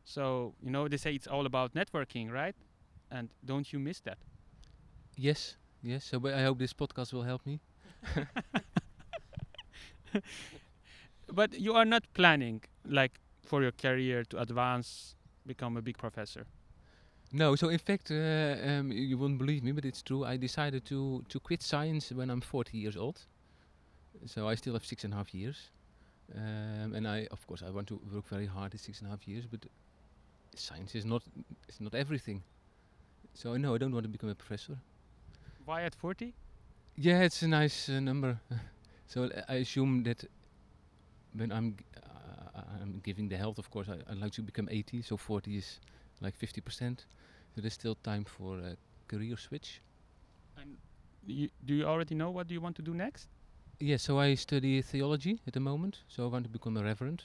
So, 0.05 0.55
you 0.63 0.71
know, 0.71 0.89
they 0.89 0.97
say 0.97 1.15
it's 1.15 1.27
all 1.27 1.47
about 1.47 1.75
networking, 1.75 2.31
right? 2.31 2.55
And 3.11 3.29
don't 3.45 3.73
you 3.73 3.79
miss 3.79 4.01
that? 4.01 4.19
Yes, 5.17 5.57
yes. 5.83 6.05
So 6.05 6.19
but 6.21 6.35
I 6.35 6.43
hope 6.43 6.59
this 6.59 6.73
podcast 6.73 7.13
will 7.13 7.23
help 7.23 7.45
me. 7.47 7.61
But 11.33 11.59
you 11.59 11.75
are 11.75 11.85
not 11.85 12.05
planning, 12.15 12.63
like, 12.85 13.21
for 13.43 13.63
your 13.63 13.73
career 13.73 14.25
to 14.25 14.39
advance, 14.41 15.17
become 15.47 15.77
a 15.77 15.83
big 15.83 15.99
professor. 15.99 16.47
No, 17.33 17.57
so 17.57 17.69
in 17.69 17.79
fact, 17.79 18.11
uh, 18.11 18.57
um, 18.65 18.93
you 18.93 19.19
won't 19.19 19.39
believe 19.39 19.63
me, 19.65 19.73
but 19.73 19.85
it's 19.85 20.03
true. 20.03 20.25
I 20.25 20.37
decided 20.37 20.85
to 20.87 21.25
to 21.29 21.41
quit 21.41 21.63
science 21.63 22.13
when 22.13 22.31
I'm 22.31 22.41
40 22.41 22.79
years 22.79 22.97
old. 22.97 23.27
So 24.27 24.49
I 24.49 24.55
still 24.57 24.73
have 24.75 24.85
six 24.87 25.05
and 25.05 25.13
a 25.13 25.17
half 25.17 25.35
years, 25.35 25.71
um, 26.35 26.95
and 26.95 27.07
I, 27.07 27.27
of 27.31 27.47
course, 27.47 27.63
I 27.63 27.71
want 27.71 27.87
to 27.89 28.01
work 28.13 28.27
very 28.29 28.47
hard 28.47 28.73
in 28.73 28.79
six 28.79 29.01
and 29.01 29.09
a 29.09 29.11
half 29.11 29.27
years. 29.29 29.47
But 29.47 29.67
science 30.55 30.95
is 30.95 31.05
not 31.05 31.23
is 31.69 31.81
not 31.81 31.95
everything. 31.95 32.43
So 33.35 33.55
I 33.55 33.59
no, 33.59 33.75
I 33.75 33.79
don't 33.79 33.93
want 33.93 34.05
to 34.05 34.09
become 34.09 34.31
a 34.31 34.35
professor. 34.35 34.79
Why 35.65 35.83
at 35.83 35.95
40? 35.95 36.33
Yeah, 36.97 37.23
it's 37.23 37.43
a 37.43 37.49
nice 37.49 37.89
uh, 37.89 38.01
number. 38.01 38.41
so 39.07 39.25
uh, 39.25 39.43
I 39.49 39.55
assume 39.57 40.05
that 40.05 40.25
when 41.35 41.53
I'm 41.53 41.77
g- 41.77 41.85
uh, 41.97 42.61
I'm 42.83 43.01
giving 43.03 43.29
the 43.29 43.37
health, 43.37 43.59
of 43.59 43.71
course, 43.71 43.89
I, 43.89 43.99
I'd 44.11 44.19
like 44.19 44.33
to 44.33 44.43
become 44.43 44.69
80. 44.71 45.03
So 45.03 45.17
40 45.17 45.57
is 45.57 45.81
like 46.21 46.35
50 46.35 46.61
percent. 46.61 47.07
So 47.55 47.61
there's 47.61 47.75
still 47.75 47.97
time 48.03 48.25
for 48.25 48.59
a 48.59 48.77
career 49.09 49.37
switch. 49.37 49.81
And 50.61 50.77
you, 51.27 51.49
do 51.65 51.75
you 51.75 51.85
already 51.85 52.15
know 52.15 52.31
what 52.31 52.47
do 52.49 52.55
you 52.55 52.61
want 52.61 52.77
to 52.77 52.83
do 52.83 52.95
next? 52.95 53.29
Yeah, 53.79 53.97
so 53.97 54.19
I 54.19 54.35
study 54.35 54.83
theology 54.83 55.41
at 55.47 55.55
the 55.55 55.61
moment. 55.61 56.03
So 56.09 56.25
I 56.25 56.29
want 56.29 56.45
to 56.45 56.51
become 56.51 56.77
a 56.77 56.83
reverend. 56.85 57.25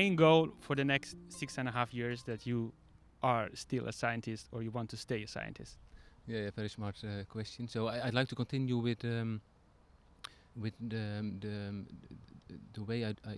Main 0.00 0.16
goal 0.16 0.48
for 0.60 0.74
the 0.76 0.84
next 0.84 1.16
six 1.28 1.58
and 1.58 1.68
a 1.68 1.72
half 1.78 1.92
years 1.92 2.22
that 2.30 2.46
you 2.46 2.72
are 3.22 3.46
still 3.54 3.84
a 3.86 3.92
scientist 3.92 4.48
or 4.52 4.62
you 4.62 4.70
want 4.78 4.88
to 4.90 4.96
stay 4.96 5.22
a 5.22 5.26
scientist? 5.26 5.72
Yeah, 6.26 6.42
yeah 6.44 6.50
very 6.60 6.68
smart 6.68 6.96
uh, 7.04 7.24
question. 7.28 7.68
So 7.68 7.88
I, 7.88 8.06
I'd 8.06 8.14
like 8.14 8.28
to 8.28 8.34
continue 8.34 8.78
with 8.78 9.04
um, 9.04 9.40
with 10.62 10.74
the 10.92 11.04
um, 11.18 11.38
the, 11.40 11.54
um, 11.68 11.86
the, 12.76 12.82
way 12.88 12.98
I 13.04 13.12
I, 13.34 13.36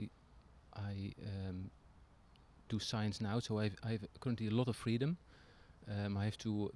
I 0.91 0.95
um, 1.31 1.71
do 2.69 2.79
science 2.79 3.17
now. 3.21 3.41
So 3.41 3.59
I've 3.59 3.77
I've 3.91 4.05
currently 4.21 4.47
a 4.47 4.55
lot 4.61 4.69
of 4.69 4.77
freedom. 4.77 5.17
Um, 5.95 6.17
I 6.17 6.25
have 6.25 6.39
to 6.39 6.71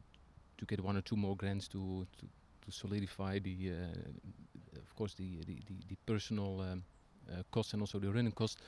to 0.59 0.65
get 0.67 0.81
one 0.81 0.97
or 0.97 1.03
two 1.03 1.17
more 1.17 1.37
grants 1.37 1.69
to 1.69 2.07
to, 2.19 2.27
to 2.65 2.71
solidify 2.71 3.39
the 3.49 3.57
uh, 3.71 4.81
of 4.87 4.93
course 4.99 5.15
the 5.15 5.31
the, 5.49 5.57
the, 5.69 5.77
the 5.91 5.97
personal 6.07 6.61
um, 6.61 6.83
uh, 7.31 7.43
costs 7.51 7.73
and 7.73 7.83
also 7.83 7.99
the 7.99 8.11
running 8.11 8.33
costs. 8.33 8.63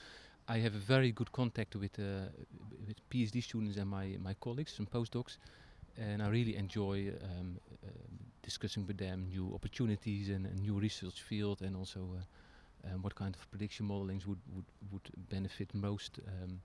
I 0.48 0.58
have 0.58 0.74
a 0.74 0.78
very 0.78 1.12
good 1.12 1.30
contact 1.32 1.76
with 1.76 1.98
uh, 1.98 2.30
with 2.87 2.96
PhD 3.11 3.42
students 3.42 3.76
and 3.76 3.88
my 3.88 4.16
my 4.18 4.34
colleagues, 4.40 4.72
some 4.72 4.87
postdocs 4.87 5.37
and 5.98 6.22
I 6.22 6.28
really 6.28 6.56
enjoy 6.56 7.12
um, 7.22 7.58
uh, 7.84 7.90
discussing 8.42 8.87
with 8.87 8.98
them 8.98 9.26
new 9.28 9.52
opportunities 9.54 10.28
and 10.28 10.46
a 10.46 10.54
new 10.54 10.78
research 10.78 11.22
field, 11.22 11.61
and 11.62 11.76
also 11.76 12.00
uh, 12.00 12.94
um, 12.94 13.02
what 13.02 13.14
kind 13.14 13.34
of 13.34 13.50
prediction 13.50 13.87
modelings 13.88 14.26
would 14.26 14.38
would, 14.54 14.64
would 14.92 15.11
benefit 15.30 15.74
most 15.74 16.20
um, 16.26 16.61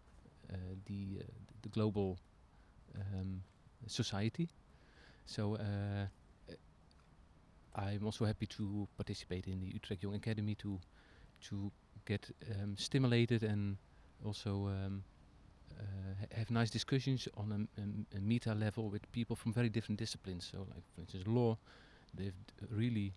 uh, 0.52 0.56
the 0.86 1.20
uh, 1.20 1.24
the 1.62 1.70
global 1.70 2.18
um, 2.96 3.42
society. 3.88 4.50
So. 5.26 5.56
Uh, 5.56 6.06
I'm 7.76 8.06
also 8.06 8.26
happy 8.26 8.46
to 8.46 8.88
participate 8.98 9.48
in 9.48 9.60
the 9.60 9.66
Utrecht 9.66 10.04
Young 10.04 10.14
Academy 10.14 10.54
to 10.56 10.80
to 11.50 11.72
get 12.06 12.30
um, 12.52 12.76
stimulated 12.78 13.44
and 13.44 13.78
also 14.26 14.68
um, 14.68 15.04
uh, 15.80 15.84
ha- 16.20 16.38
have 16.38 16.52
nice 16.52 16.70
discussions 16.70 17.28
on 17.38 17.68
a 18.16 18.20
meta 18.20 18.54
level 18.54 18.90
with 18.90 19.12
people 19.12 19.36
from 19.36 19.54
very 19.54 19.70
different 19.70 20.00
disciplines. 20.00 20.50
So, 20.52 20.60
like 20.60 20.84
for 20.96 21.02
instance, 21.02 21.24
law, 21.28 21.58
they've 22.14 22.34
really 22.70 23.14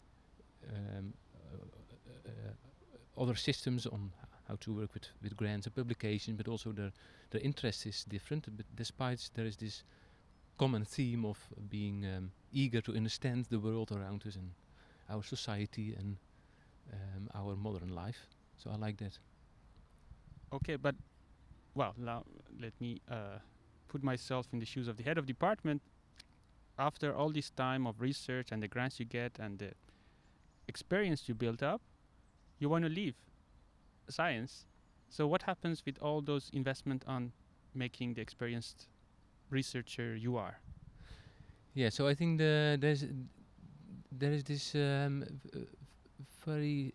um, 0.68 1.12
uh, 1.34 2.28
uh, 2.28 3.22
other 3.22 3.34
systems 3.34 3.86
on 3.86 4.12
how 4.48 4.56
to 4.60 4.72
work 4.72 4.94
with, 4.94 5.08
with 5.22 5.36
grants 5.36 5.66
and 5.66 5.74
publication, 5.74 6.36
but 6.36 6.48
also 6.48 6.72
their 6.72 6.92
their 7.30 7.40
interest 7.40 7.86
is 7.86 8.04
different. 8.04 8.46
But 8.56 8.66
despite 8.76 9.30
there 9.34 9.46
is 9.46 9.56
this 9.56 9.82
common 10.58 10.84
theme 10.84 11.24
of 11.24 11.38
being 11.68 12.04
um, 12.06 12.30
eager 12.52 12.80
to 12.80 12.94
understand 12.94 13.46
the 13.50 13.58
world 13.58 13.92
around 13.92 14.24
us 14.26 14.36
and 14.36 14.50
our 15.10 15.22
society 15.22 15.94
and 15.98 16.16
um, 16.92 17.28
our 17.34 17.56
modern 17.56 17.94
life. 17.94 18.26
So 18.56 18.70
I 18.70 18.76
like 18.76 18.96
that. 18.98 19.18
Okay, 20.52 20.76
but 20.76 20.94
well, 21.74 21.94
now 21.98 22.24
let 22.60 22.72
me 22.80 23.00
uh, 23.10 23.38
put 23.88 24.02
myself 24.02 24.46
in 24.52 24.58
the 24.58 24.66
shoes 24.66 24.88
of 24.88 24.96
the 24.96 25.02
head 25.02 25.18
of 25.18 25.26
department. 25.26 25.82
After 26.78 27.14
all 27.14 27.30
this 27.30 27.50
time 27.50 27.86
of 27.86 28.00
research 28.00 28.48
and 28.52 28.62
the 28.62 28.68
grants 28.68 28.98
you 29.00 29.06
get 29.06 29.38
and 29.38 29.58
the 29.58 29.72
experience 30.68 31.28
you 31.28 31.34
built 31.34 31.62
up, 31.62 31.80
you 32.58 32.68
want 32.68 32.84
to 32.84 32.90
leave 32.90 33.14
science. 34.08 34.66
So 35.08 35.26
what 35.26 35.42
happens 35.42 35.82
with 35.86 35.98
all 36.02 36.20
those 36.20 36.50
investment 36.52 37.04
on 37.06 37.32
making 37.74 38.14
the 38.14 38.20
experienced 38.20 38.88
researcher 39.50 40.16
you 40.16 40.36
are? 40.36 40.58
Yeah, 41.74 41.90
so 41.90 42.08
I 42.08 42.14
think 42.14 42.38
the 42.38 42.78
there's 42.80 43.04
there 44.10 44.32
is 44.32 44.44
this 44.44 44.74
um, 44.74 45.24
very 46.44 46.94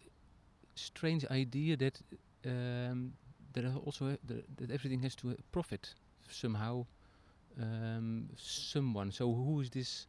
strange 0.81 1.25
idea 1.31 1.77
that 1.77 1.99
um, 2.45 3.13
that 3.53 3.65
also 3.85 4.11
ha- 4.11 4.17
that 4.59 4.71
everything 4.71 5.01
has 5.01 5.15
to 5.15 5.29
uh, 5.31 5.33
profit 5.51 5.93
somehow 6.29 6.85
um, 7.61 8.29
someone. 8.37 9.11
So 9.11 9.33
who 9.33 9.61
is 9.61 9.69
this? 9.69 10.07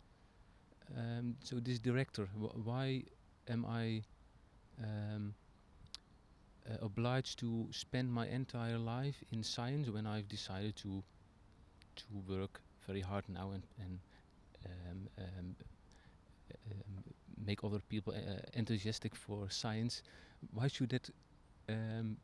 Um, 0.97 1.37
so 1.43 1.57
this 1.61 1.79
director. 1.79 2.27
Wh- 2.39 2.67
why 2.67 3.05
am 3.49 3.65
I 3.67 4.03
um, 4.83 5.35
uh, 6.69 6.77
obliged 6.81 7.39
to 7.41 7.69
spend 7.71 8.13
my 8.13 8.27
entire 8.29 8.79
life 8.79 9.23
in 9.33 9.43
science 9.43 9.89
when 9.91 10.07
I've 10.07 10.29
decided 10.29 10.77
to 10.77 11.03
to 11.97 12.05
work 12.29 12.61
very 12.87 13.01
hard 13.01 13.29
now 13.29 13.51
and 13.53 13.63
and 13.79 13.99
make 17.45 17.65
other 17.65 17.81
people 17.89 18.15
uh, 18.15 18.41
enthusiastic 18.55 19.15
for 19.15 19.49
science. 19.51 20.03
Why 20.51 20.69
should 20.69 20.91
that 20.91 21.11
um, 21.69 22.17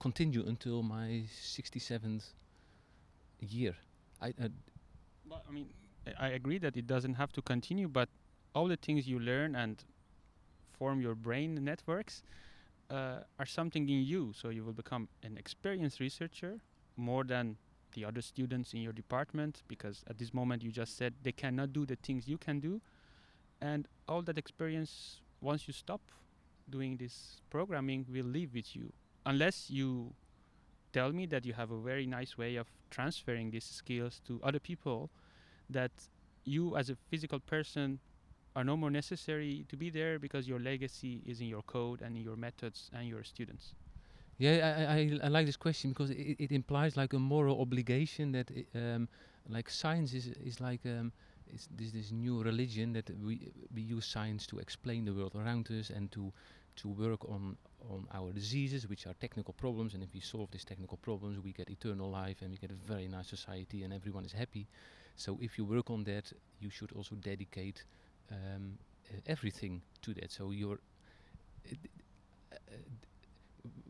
continue 0.00 0.44
until 0.46 0.82
my 0.82 1.24
67th 1.42 2.32
year? 3.40 3.76
I, 4.20 4.28
uh, 4.40 4.48
I 5.48 5.50
mean, 5.50 5.68
I- 6.06 6.26
I 6.26 6.28
agree 6.28 6.58
that 6.58 6.76
it 6.76 6.86
doesn't 6.86 7.14
have 7.14 7.32
to 7.32 7.42
continue, 7.42 7.88
but 7.88 8.08
all 8.54 8.68
the 8.68 8.76
things 8.76 9.08
you 9.08 9.18
learn 9.18 9.54
and 9.56 9.84
form 10.78 11.00
your 11.00 11.14
brain 11.14 11.64
networks 11.64 12.22
uh, 12.90 13.20
are 13.38 13.46
something 13.46 13.88
in 13.88 14.04
you. 14.04 14.32
So 14.34 14.50
you 14.50 14.64
will 14.64 14.72
become 14.74 15.08
an 15.22 15.36
experienced 15.38 16.00
researcher 16.00 16.60
more 16.96 17.24
than 17.24 17.56
the 17.94 18.04
other 18.04 18.20
students 18.22 18.74
in 18.74 18.80
your 18.82 18.92
department, 18.92 19.62
because 19.68 20.04
at 20.08 20.18
this 20.18 20.34
moment 20.34 20.62
you 20.62 20.70
just 20.70 20.96
said 20.96 21.14
they 21.22 21.32
cannot 21.32 21.72
do 21.72 21.86
the 21.86 21.96
things 21.96 22.28
you 22.28 22.36
can 22.38 22.60
do, 22.60 22.80
and 23.60 23.88
all 24.08 24.22
that 24.22 24.36
experience 24.38 25.20
once 25.40 25.66
you 25.66 25.72
stop 25.72 26.00
doing 26.68 26.96
this 26.96 27.40
programming 27.50 28.06
will 28.10 28.24
live 28.26 28.54
with 28.54 28.74
you 28.74 28.92
unless 29.26 29.70
you 29.70 30.12
tell 30.92 31.12
me 31.12 31.26
that 31.26 31.44
you 31.44 31.52
have 31.52 31.70
a 31.70 31.78
very 31.80 32.06
nice 32.06 32.38
way 32.38 32.56
of 32.56 32.68
transferring 32.90 33.50
these 33.50 33.64
skills 33.64 34.20
to 34.26 34.40
other 34.42 34.58
people 34.60 35.10
that 35.68 35.90
you 36.44 36.76
as 36.76 36.90
a 36.90 36.96
physical 37.10 37.40
person 37.40 37.98
are 38.54 38.64
no 38.64 38.76
more 38.76 38.90
necessary 38.90 39.64
to 39.68 39.76
be 39.76 39.90
there 39.90 40.18
because 40.18 40.46
your 40.46 40.60
legacy 40.60 41.22
is 41.26 41.40
in 41.40 41.48
your 41.48 41.62
code 41.62 42.00
and 42.02 42.16
in 42.16 42.22
your 42.22 42.36
methods 42.36 42.90
and 42.92 43.08
your 43.08 43.24
students. 43.24 43.74
Yeah, 44.38 44.76
I, 44.88 44.94
I, 44.94 45.18
I 45.24 45.28
like 45.28 45.46
this 45.46 45.56
question 45.56 45.90
because 45.90 46.10
it, 46.10 46.36
it 46.38 46.52
implies 46.52 46.96
like 46.96 47.12
a 47.12 47.18
moral 47.18 47.60
obligation 47.60 48.32
that 48.32 48.50
i- 48.50 48.78
um, 48.78 49.08
like 49.48 49.68
science 49.70 50.14
is 50.14 50.28
is 50.44 50.60
like 50.60 50.80
um, 50.86 51.12
it's 51.54 51.68
this 51.76 51.92
this 51.92 52.10
new 52.12 52.42
religion 52.42 52.92
that 52.92 53.10
we 53.24 53.52
we 53.74 53.82
use 53.82 54.06
science 54.06 54.46
to 54.46 54.58
explain 54.58 55.04
the 55.04 55.12
world 55.12 55.34
around 55.34 55.70
us 55.70 55.90
and 55.90 56.10
to 56.12 56.32
to 56.76 56.88
work 56.88 57.24
on 57.28 57.56
on 57.90 58.06
our 58.12 58.32
diseases, 58.32 58.88
which 58.88 59.06
are 59.06 59.14
technical 59.14 59.54
problems. 59.54 59.94
And 59.94 60.02
if 60.02 60.12
we 60.14 60.20
solve 60.20 60.50
these 60.50 60.64
technical 60.64 60.96
problems, 60.96 61.38
we 61.38 61.52
get 61.52 61.70
eternal 61.70 62.10
life 62.10 62.42
and 62.42 62.50
we 62.50 62.56
get 62.56 62.70
a 62.70 62.92
very 62.92 63.08
nice 63.08 63.28
society 63.28 63.84
and 63.84 63.92
everyone 63.92 64.24
is 64.24 64.32
happy. 64.32 64.66
So 65.16 65.38
if 65.40 65.58
you 65.58 65.64
work 65.64 65.90
on 65.90 66.04
that, 66.04 66.32
you 66.60 66.70
should 66.70 66.92
also 66.92 67.14
dedicate 67.16 67.84
um, 68.32 68.78
uh, 69.10 69.16
everything 69.26 69.82
to 70.02 70.14
that. 70.14 70.32
So 70.32 70.50
you're 70.50 70.78
uh, 71.70 71.76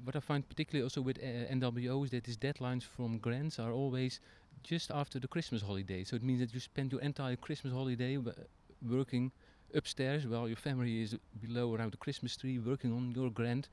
what 0.04 0.16
I 0.16 0.20
find 0.20 0.46
particularly 0.48 0.82
also 0.82 1.00
with 1.00 1.18
uh, 1.18 1.52
NWO 1.54 2.04
is 2.04 2.10
that 2.10 2.24
these 2.24 2.36
deadlines 2.36 2.82
from 2.82 3.18
grants 3.18 3.58
are 3.58 3.72
always 3.72 4.20
just 4.62 4.90
after 4.90 5.18
the 5.18 5.28
Christmas 5.28 5.62
holiday. 5.62 6.04
So 6.04 6.16
it 6.16 6.22
means 6.22 6.40
that 6.40 6.54
you 6.54 6.60
spend 6.60 6.92
your 6.92 7.00
entire 7.00 7.36
Christmas 7.36 7.72
holiday 7.72 8.16
w- 8.16 8.36
working 8.82 9.32
upstairs 9.74 10.26
while 10.26 10.46
your 10.48 10.56
family 10.56 11.02
is 11.02 11.16
below 11.40 11.74
around 11.74 11.92
the 11.92 11.96
Christmas 11.98 12.36
tree 12.36 12.58
working 12.58 12.92
on 12.92 13.12
your 13.12 13.30
grant. 13.30 13.68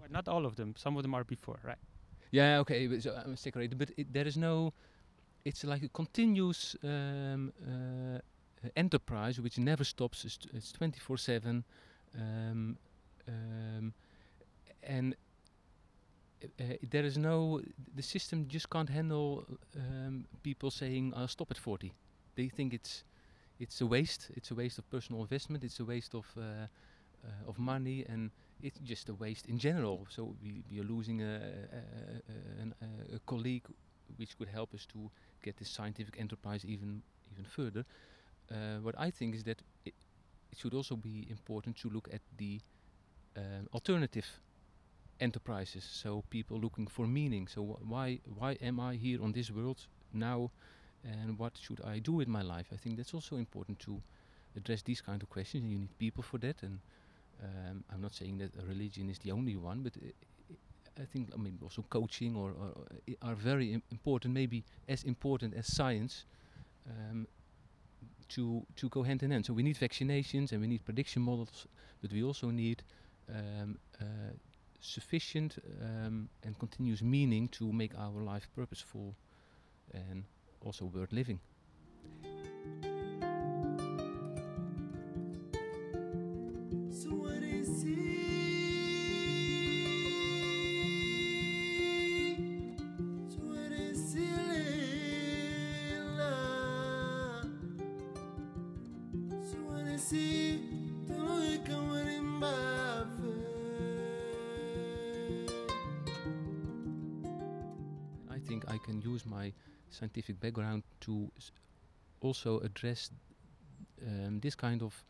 but 0.00 0.10
not 0.10 0.28
all 0.28 0.44
of 0.46 0.56
them 0.56 0.74
some 0.76 0.96
of 0.96 1.02
them 1.02 1.14
are 1.14 1.24
before 1.24 1.58
right 1.64 1.78
Yeah, 2.30 2.58
okay, 2.60 2.86
but 2.86 3.02
so 3.02 3.12
I'm 3.24 3.36
separated, 3.36 3.78
but 3.78 3.90
it, 3.96 4.12
there 4.12 4.26
is 4.26 4.36
no. 4.36 4.72
It's 5.44 5.64
like 5.64 5.82
a 5.82 5.88
continuous 5.88 6.76
um, 6.82 7.52
uh, 7.62 8.18
uh, 8.64 8.68
enterprise 8.76 9.40
which 9.40 9.58
never 9.58 9.84
stops. 9.84 10.24
It's, 10.24 10.36
t- 10.38 10.50
it's 10.52 10.72
24 10.72 11.16
seven, 11.18 11.64
um, 12.18 12.76
um, 13.28 13.92
and 14.82 15.14
uh, 16.60 16.64
uh, 16.64 16.76
there 16.90 17.04
is 17.04 17.16
no. 17.16 17.60
The 17.94 18.02
system 18.02 18.46
just 18.48 18.68
can't 18.70 18.88
handle 18.88 19.44
um, 19.76 20.26
people 20.42 20.70
saying, 20.70 21.12
"I'll 21.16 21.28
stop 21.28 21.50
at 21.50 21.58
40." 21.58 21.92
They 22.34 22.48
think 22.48 22.74
it's 22.74 23.04
it's 23.58 23.80
a 23.80 23.86
waste. 23.86 24.30
It's 24.36 24.50
a 24.50 24.54
waste 24.54 24.78
of 24.78 24.90
personal 24.90 25.22
investment. 25.22 25.64
It's 25.64 25.80
a 25.80 25.84
waste 25.84 26.14
of 26.14 26.26
uh, 26.36 26.66
uh, 27.24 27.48
of 27.48 27.58
money 27.58 28.04
and 28.08 28.30
it's 28.62 28.78
just 28.80 29.08
a 29.08 29.14
waste 29.14 29.46
in 29.46 29.58
general. 29.58 30.06
So 30.10 30.34
we, 30.42 30.62
we 30.70 30.80
are 30.80 30.84
losing 30.84 31.22
a, 31.22 31.34
a, 31.34 32.84
a, 32.84 33.16
a, 33.16 33.18
colleague 33.26 33.64
which 34.16 34.38
could 34.38 34.48
help 34.48 34.74
us 34.74 34.86
to 34.86 35.10
get 35.42 35.56
this 35.56 35.68
scientific 35.68 36.20
enterprise 36.20 36.64
even 36.64 37.02
even 37.32 37.44
further. 37.44 37.84
Uh, 38.50 38.78
what 38.82 38.94
I 38.98 39.10
think 39.10 39.34
is 39.34 39.44
that 39.44 39.60
it, 39.84 39.94
it 40.52 40.58
should 40.58 40.74
also 40.74 40.96
be 40.96 41.26
important 41.30 41.76
to 41.78 41.90
look 41.90 42.08
at 42.12 42.20
the 42.36 42.60
alternative 43.74 44.26
enterprises. 45.20 45.84
So 45.84 46.24
people 46.30 46.58
looking 46.60 46.86
for 46.86 47.06
meaning. 47.06 47.48
So 47.48 47.62
wh- 47.64 47.90
why 47.90 48.20
why 48.38 48.52
am 48.62 48.80
I 48.80 48.96
here 48.96 49.22
on 49.22 49.32
this 49.32 49.50
world 49.50 49.86
now, 50.12 50.50
and 51.04 51.38
what 51.38 51.58
should 51.58 51.80
I 51.84 51.98
do 52.00 52.12
with 52.12 52.28
my 52.28 52.42
life? 52.42 52.66
I 52.72 52.76
think 52.76 52.96
that's 52.96 53.14
also 53.14 53.36
important 53.36 53.78
to 53.80 54.02
address 54.56 54.82
these 54.82 55.00
kind 55.02 55.22
of 55.22 55.28
questions. 55.30 55.62
And 55.64 55.72
you 55.72 55.78
need 55.78 55.98
people 55.98 56.22
for 56.22 56.38
that 56.38 56.62
and 56.62 56.80
um, 57.42 57.84
I'm 57.92 58.00
not 58.00 58.14
saying 58.14 58.38
that 58.38 58.52
religion 58.68 59.08
is 59.10 59.18
the 59.18 59.32
only 59.32 59.56
one, 59.56 59.82
but 59.82 59.94
i 60.02 60.08
i 60.08 60.12
I 61.02 61.04
think 61.04 61.28
I 61.34 61.36
mean 61.36 61.58
also 61.62 61.82
coaching 61.90 62.36
or, 62.36 62.50
or 62.62 62.68
or 62.78 62.86
are 63.22 63.34
very 63.34 63.72
im- 63.74 63.82
important, 63.90 64.34
maybe 64.34 64.64
as 64.88 65.04
important 65.04 65.54
as 65.54 65.66
science, 65.66 66.24
um, 66.90 67.26
to 68.28 68.66
to 68.76 68.88
go 68.88 69.02
hand 69.02 69.22
in 69.22 69.30
hand. 69.30 69.46
So 69.46 69.52
we 69.54 69.62
need 69.62 69.76
vaccinations 69.78 70.52
and 70.52 70.60
we 70.60 70.66
need 70.66 70.84
prediction 70.84 71.22
models, 71.22 71.66
but 72.02 72.12
we 72.12 72.22
also 72.22 72.50
need 72.50 72.82
um, 73.28 73.78
uh, 74.00 74.04
sufficient 74.86 75.58
um, 75.82 76.28
and 76.42 76.58
continuous 76.58 77.02
meaning 77.02 77.48
to 77.48 77.72
make 77.72 77.92
our 77.98 78.22
life 78.22 78.48
purposeful 78.54 79.14
and 79.92 80.24
also 80.60 80.84
worth 80.84 81.12
living. 81.12 81.40
Scientific 109.96 110.38
background 110.40 110.82
to 111.00 111.30
also 112.20 112.60
address 112.60 113.10
um, 114.06 114.40
this 114.40 114.54
kind 114.54 114.82
of 114.82 115.04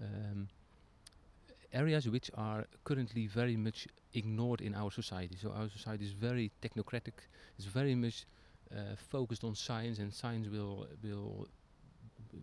um, 0.00 0.48
areas 1.72 2.08
which 2.08 2.30
are 2.34 2.66
currently 2.84 3.26
very 3.26 3.56
much 3.56 3.88
ignored 4.14 4.60
in 4.60 4.74
our 4.74 4.90
society. 4.90 5.36
So 5.40 5.50
our 5.50 5.68
society 5.68 6.04
is 6.04 6.12
very 6.12 6.50
technocratic. 6.62 7.16
It's 7.58 7.66
very 7.66 7.94
much 7.94 8.26
uh, 8.72 8.96
focused 8.96 9.44
on 9.44 9.54
science, 9.54 9.98
and 9.98 10.12
science 10.12 10.48
will 10.48 10.86
will 11.02 11.46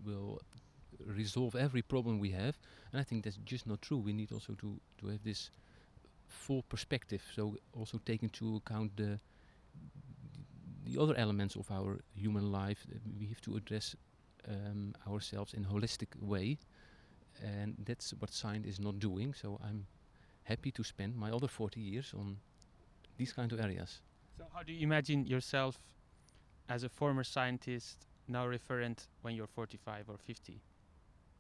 will 0.06 0.41
resolve 1.06 1.56
every 1.56 1.82
problem 1.82 2.19
we 2.19 2.32
have. 2.32 2.58
And 2.91 3.01
I 3.01 3.03
think 3.03 3.23
that's 3.23 3.39
just 3.45 3.67
not 3.67 3.82
true. 3.82 3.97
We 3.97 4.13
need 4.13 4.32
also 4.32 4.53
to 4.53 4.79
to 4.99 5.08
have 5.08 5.23
this 5.23 5.49
full 6.27 6.63
perspective. 6.63 7.23
So 7.36 7.58
also 7.73 7.99
take 8.06 8.23
into 8.23 8.56
account 8.56 8.95
the 8.95 9.19
the 10.86 11.02
other 11.02 11.15
elements 11.15 11.56
of 11.56 11.69
our 11.72 12.00
human 12.15 12.52
life. 12.52 12.86
that 12.89 13.02
We 13.19 13.28
have 13.28 13.41
to 13.41 13.56
address 13.56 13.96
um, 14.48 14.93
ourselves 15.08 15.54
in 15.54 15.65
a 15.65 15.67
holistic 15.67 16.15
way, 16.19 16.58
and 17.41 17.76
that's 17.86 18.13
what 18.19 18.32
science 18.32 18.67
is 18.67 18.80
not 18.80 19.00
doing. 19.00 19.34
So 19.34 19.60
I'm 19.63 19.86
happy 20.43 20.72
to 20.72 20.84
spend 20.84 21.15
my 21.15 21.32
other 21.32 21.48
40 21.48 21.80
years 21.80 22.13
on 22.17 22.38
these 23.17 23.34
kind 23.34 23.52
of 23.52 23.60
areas. 23.60 24.02
So 24.38 24.46
how 24.54 24.63
do 24.63 24.74
you 24.74 24.84
imagine 24.84 25.26
yourself 25.26 25.80
as 26.69 26.84
a 26.84 26.89
former 26.89 27.24
scientist, 27.24 28.08
now 28.28 28.48
reverend 28.48 29.06
when 29.22 29.36
you're 29.36 29.48
45 29.48 30.10
or 30.10 30.17
50? 30.17 30.62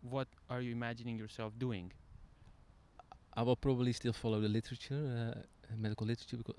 What 0.01 0.27
are 0.49 0.61
you 0.61 0.71
imagining 0.71 1.17
yourself 1.17 1.53
doing? 1.57 1.91
I 3.35 3.41
will 3.41 3.55
probably 3.55 3.93
still 3.93 4.13
follow 4.13 4.39
the 4.39 4.47
literature, 4.49 5.35
uh, 5.35 5.75
medical 5.75 6.05
literature, 6.05 6.37
because, 6.37 6.55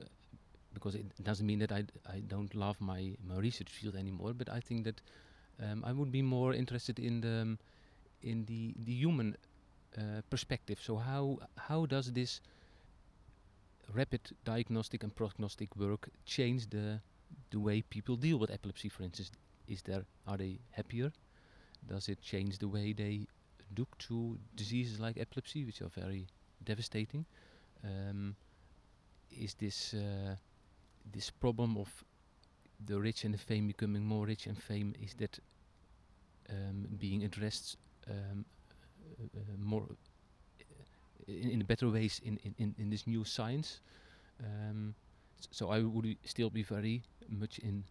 because 0.74 0.94
it 0.94 1.06
doesn't 1.22 1.46
mean 1.46 1.60
that 1.60 1.72
I, 1.72 1.84
I 2.06 2.20
don't 2.26 2.54
love 2.54 2.80
my, 2.80 3.14
my 3.26 3.36
research 3.36 3.70
field 3.70 3.96
anymore. 3.96 4.32
But 4.34 4.48
I 4.48 4.60
think 4.60 4.84
that 4.84 5.00
um, 5.62 5.84
I 5.84 5.92
would 5.92 6.10
be 6.10 6.22
more 6.22 6.52
interested 6.52 6.98
in 6.98 7.20
the 7.20 7.42
um, 7.42 7.58
in 8.22 8.44
the 8.46 8.74
the 8.84 8.92
human 8.92 9.36
uh, 9.96 10.22
perspective. 10.30 10.78
So 10.82 10.96
how 10.96 11.38
how 11.56 11.86
does 11.86 12.12
this 12.12 12.40
rapid 13.92 14.20
diagnostic 14.44 15.02
and 15.02 15.14
prognostic 15.14 15.76
work 15.76 16.08
change 16.24 16.70
the 16.70 17.00
the 17.50 17.60
way 17.60 17.82
people 17.82 18.16
deal 18.16 18.38
with 18.38 18.50
epilepsy? 18.50 18.88
For 18.88 19.02
instance, 19.04 19.30
is 19.68 19.82
there 19.82 20.04
are 20.26 20.36
they 20.36 20.58
happier? 20.70 21.12
Does 21.86 22.08
it 22.08 22.22
change 22.22 22.58
the 22.58 22.68
way 22.68 22.94
they 22.94 23.26
look 23.76 23.96
to 23.98 24.38
diseases 24.54 25.00
like 25.00 25.18
epilepsy, 25.18 25.64
which 25.64 25.80
are 25.82 25.88
very 25.88 26.26
devastating. 26.62 27.24
Um, 27.82 28.36
is 29.30 29.54
this 29.54 29.94
uh, 29.94 30.36
this 31.12 31.30
problem 31.30 31.76
of 31.76 32.04
the 32.84 33.00
rich 33.00 33.24
and 33.24 33.34
the 33.34 33.38
fame 33.38 33.66
becoming 33.66 34.04
more 34.04 34.26
rich 34.26 34.46
and 34.46 34.60
fame? 34.60 34.94
Is 35.02 35.14
that 35.14 35.38
um, 36.50 36.86
being 36.98 37.24
addressed 37.24 37.76
um, 38.10 38.44
uh, 39.20 39.24
uh, 39.36 39.56
more 39.58 39.82
uh, 39.82 40.64
in, 41.26 41.50
in 41.50 41.60
better 41.64 41.88
ways 41.88 42.20
in, 42.24 42.38
in, 42.58 42.74
in, 42.78 42.90
this 42.90 43.06
new 43.06 43.24
science? 43.24 43.80
Um, 44.40 44.94
so 45.50 45.70
I 45.70 45.80
would 45.80 46.16
still 46.24 46.50
be 46.50 46.62
very 46.62 47.02
much 47.28 47.58
in 47.58 47.84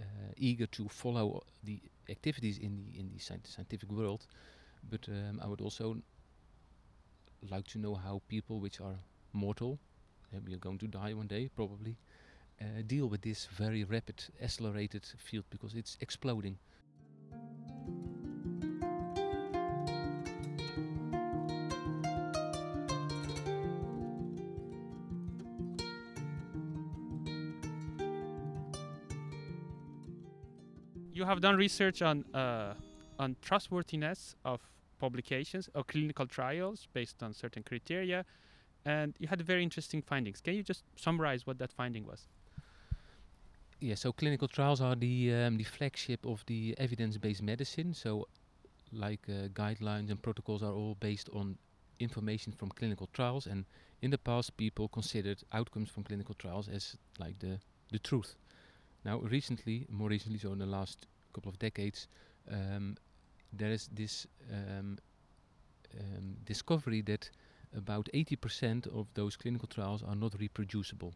uh, 0.00 0.32
eager 0.36 0.66
to 0.66 0.88
follow 0.88 1.42
the 1.64 1.80
activities 2.08 2.58
in 2.58 2.76
the 2.76 2.98
in 2.98 3.10
the 3.12 3.20
scientific 3.20 3.90
world, 3.90 4.26
but 4.90 5.08
um, 5.08 5.40
I 5.42 5.46
would 5.46 5.60
also 5.60 5.96
like 7.50 7.66
to 7.68 7.78
know 7.78 7.94
how 7.94 8.20
people 8.28 8.60
which 8.60 8.80
are 8.80 8.96
mortal, 9.32 9.78
we 10.46 10.54
are 10.54 10.58
going 10.58 10.78
to 10.78 10.86
die 10.86 11.12
one 11.12 11.26
day 11.26 11.48
probably, 11.54 11.96
uh, 12.62 12.82
deal 12.86 13.08
with 13.08 13.22
this 13.22 13.46
very 13.46 13.84
rapid, 13.84 14.24
accelerated 14.40 15.04
field 15.18 15.44
because 15.50 15.74
it's 15.74 15.96
exploding. 16.00 16.58
You 31.12 31.24
have 31.24 31.40
done 31.40 31.56
research 31.56 32.02
on 32.02 32.24
uh, 32.34 32.74
on 33.18 33.36
trustworthiness 33.42 34.34
of 34.44 34.60
publications 34.98 35.68
or 35.74 35.84
clinical 35.84 36.26
trials 36.26 36.88
based 36.92 37.22
on 37.22 37.34
certain 37.34 37.62
criteria, 37.62 38.24
and 38.84 39.14
you 39.18 39.28
had 39.28 39.40
very 39.42 39.62
interesting 39.62 40.02
findings. 40.02 40.40
Can 40.40 40.54
you 40.54 40.62
just 40.62 40.84
summarize 40.96 41.46
what 41.46 41.58
that 41.58 41.72
finding 41.72 42.06
was? 42.06 42.28
Yeah, 43.82 43.96
so 43.96 44.12
clinical 44.12 44.46
trials 44.46 44.80
are 44.80 44.94
the 44.94 45.34
um, 45.34 45.56
the 45.56 45.64
flagship 45.64 46.24
of 46.24 46.44
the 46.46 46.72
evidence-based 46.78 47.42
medicine. 47.42 47.94
So, 47.94 48.28
like 48.92 49.28
uh, 49.28 49.48
guidelines 49.48 50.08
and 50.08 50.22
protocols 50.22 50.62
are 50.62 50.72
all 50.72 50.94
based 51.00 51.28
on 51.32 51.58
information 51.98 52.52
from 52.52 52.68
clinical 52.68 53.08
trials. 53.12 53.48
And 53.48 53.64
in 54.00 54.12
the 54.12 54.18
past, 54.18 54.56
people 54.56 54.86
considered 54.86 55.42
outcomes 55.52 55.90
from 55.90 56.04
clinical 56.04 56.36
trials 56.36 56.68
as 56.68 56.96
like 57.18 57.40
the 57.40 57.58
the 57.90 57.98
truth. 57.98 58.36
Now, 59.04 59.18
recently, 59.18 59.86
more 59.88 60.10
recently, 60.10 60.38
so 60.38 60.52
in 60.52 60.58
the 60.58 60.66
last 60.78 61.08
couple 61.32 61.50
of 61.50 61.58
decades, 61.58 62.06
um, 62.52 62.96
there 63.52 63.72
is 63.72 63.88
this 63.92 64.28
um, 64.52 64.98
um, 65.98 66.36
discovery 66.44 67.02
that 67.02 67.30
about 67.76 68.08
80% 68.14 68.86
of 68.96 69.08
those 69.14 69.36
clinical 69.36 69.66
trials 69.66 70.04
are 70.04 70.14
not 70.14 70.34
reproducible, 70.38 71.14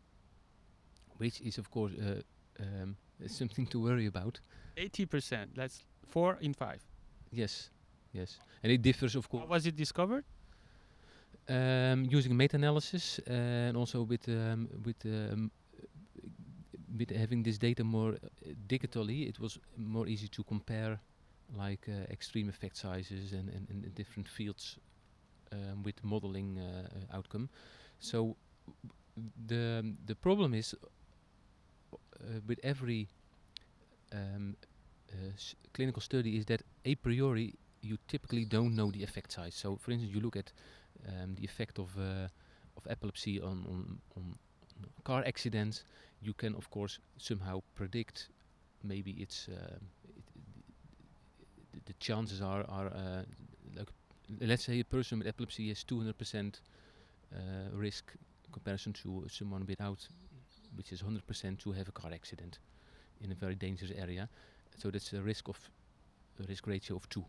which 1.19 1.41
is, 1.43 1.59
of 1.59 1.71
course, 1.71 1.93
uh, 1.95 2.23
um, 2.61 2.97
it's 3.21 3.37
something 3.37 3.67
to 3.69 3.81
worry 3.81 4.07
about. 4.07 4.41
Eighty 4.77 5.07
percent. 5.07 5.51
That's 5.55 5.85
four 6.07 6.39
in 6.41 6.55
five. 6.55 6.81
Yes, 7.33 7.71
yes, 8.13 8.39
and 8.63 8.73
it 8.73 8.83
differs, 8.83 9.15
of 9.17 9.25
How 9.33 9.39
course, 9.39 9.49
was 9.49 9.67
it 9.67 9.77
discovered? 9.77 10.25
um, 11.49 12.07
using 12.11 12.37
meta-analysis 12.37 13.21
and 13.27 13.77
also 13.77 14.03
with 14.03 14.29
um, 14.29 14.69
with 14.85 14.97
um, 15.05 15.51
with 16.99 17.11
having 17.11 17.43
this 17.43 17.59
data 17.59 17.85
more 17.85 18.13
uh, 18.15 18.49
digitally, 18.67 19.29
it 19.29 19.39
was 19.39 19.59
more 19.77 20.07
easy 20.09 20.29
to 20.29 20.43
compare 20.45 20.99
like 21.57 21.87
uh, 21.89 22.11
extreme 22.11 22.49
effect 22.49 22.77
sizes 22.77 23.33
and, 23.33 23.49
and, 23.51 23.69
and 23.71 23.95
different 23.95 24.29
fields 24.29 24.79
um, 25.53 25.83
with 25.83 26.03
modeling 26.03 26.59
uh, 26.59 26.89
uh, 27.13 27.17
outcome. 27.17 27.49
So 27.99 28.37
the 29.47 29.95
the 30.07 30.15
problem 30.15 30.55
is 30.55 30.75
uh, 30.75 30.87
with 32.47 32.59
every 32.63 33.09
um, 34.13 34.57
uh, 35.13 35.31
clinical 35.73 36.01
study 36.01 36.37
is 36.37 36.45
that 36.47 36.63
a 36.85 36.95
priori 36.97 37.55
you 37.83 37.99
typically 38.09 38.45
don't 38.45 38.75
know 38.75 38.91
the 38.91 39.03
effect 39.03 39.33
size. 39.33 39.55
So, 39.55 39.77
for 39.77 39.93
instance, 39.93 40.13
you 40.13 40.21
look 40.21 40.37
at 40.37 40.53
um, 41.09 41.35
the 41.37 41.45
effect 41.45 41.79
of 41.79 41.97
uh, 41.99 42.29
of 42.77 42.87
epilepsy 42.89 43.41
on, 43.41 43.65
on 43.69 43.99
on 44.17 44.37
car 45.05 45.23
accidents. 45.27 45.85
You 46.23 46.35
can, 46.35 46.55
of 46.55 46.71
course, 46.71 46.99
somehow 47.19 47.63
predict. 47.75 48.29
Maybe 48.83 49.13
it's 49.13 49.49
um, 49.49 49.81
it, 50.17 50.25
the, 51.73 51.81
the 51.87 51.93
chances 52.01 52.41
are 52.41 52.65
are 52.69 52.89
uh, 52.89 53.23
like 53.77 53.89
let's 54.41 54.65
say 54.65 54.81
a 54.81 54.85
person 54.85 55.19
with 55.19 55.29
epilepsy 55.29 55.69
has 55.69 55.85
200% 55.85 56.61
uh, 57.35 57.39
risk 57.73 58.13
comparison 58.53 58.93
to 58.93 59.25
someone 59.29 59.65
without, 59.67 60.09
which 60.77 60.93
is 60.93 61.03
100% 61.03 61.59
to 61.59 61.73
have 61.73 61.89
a 61.89 61.93
car 61.93 62.13
accident 62.13 62.59
in 63.21 63.33
a 63.33 63.35
very 63.35 63.55
dangerous 63.55 63.93
area. 63.97 64.29
So 64.77 64.91
that's 64.91 65.13
a 65.13 65.23
risk 65.23 65.49
of 65.49 65.59
a 66.39 66.47
risk 66.47 66.67
ratio 66.67 66.97
of 66.97 67.09
two. 67.09 67.25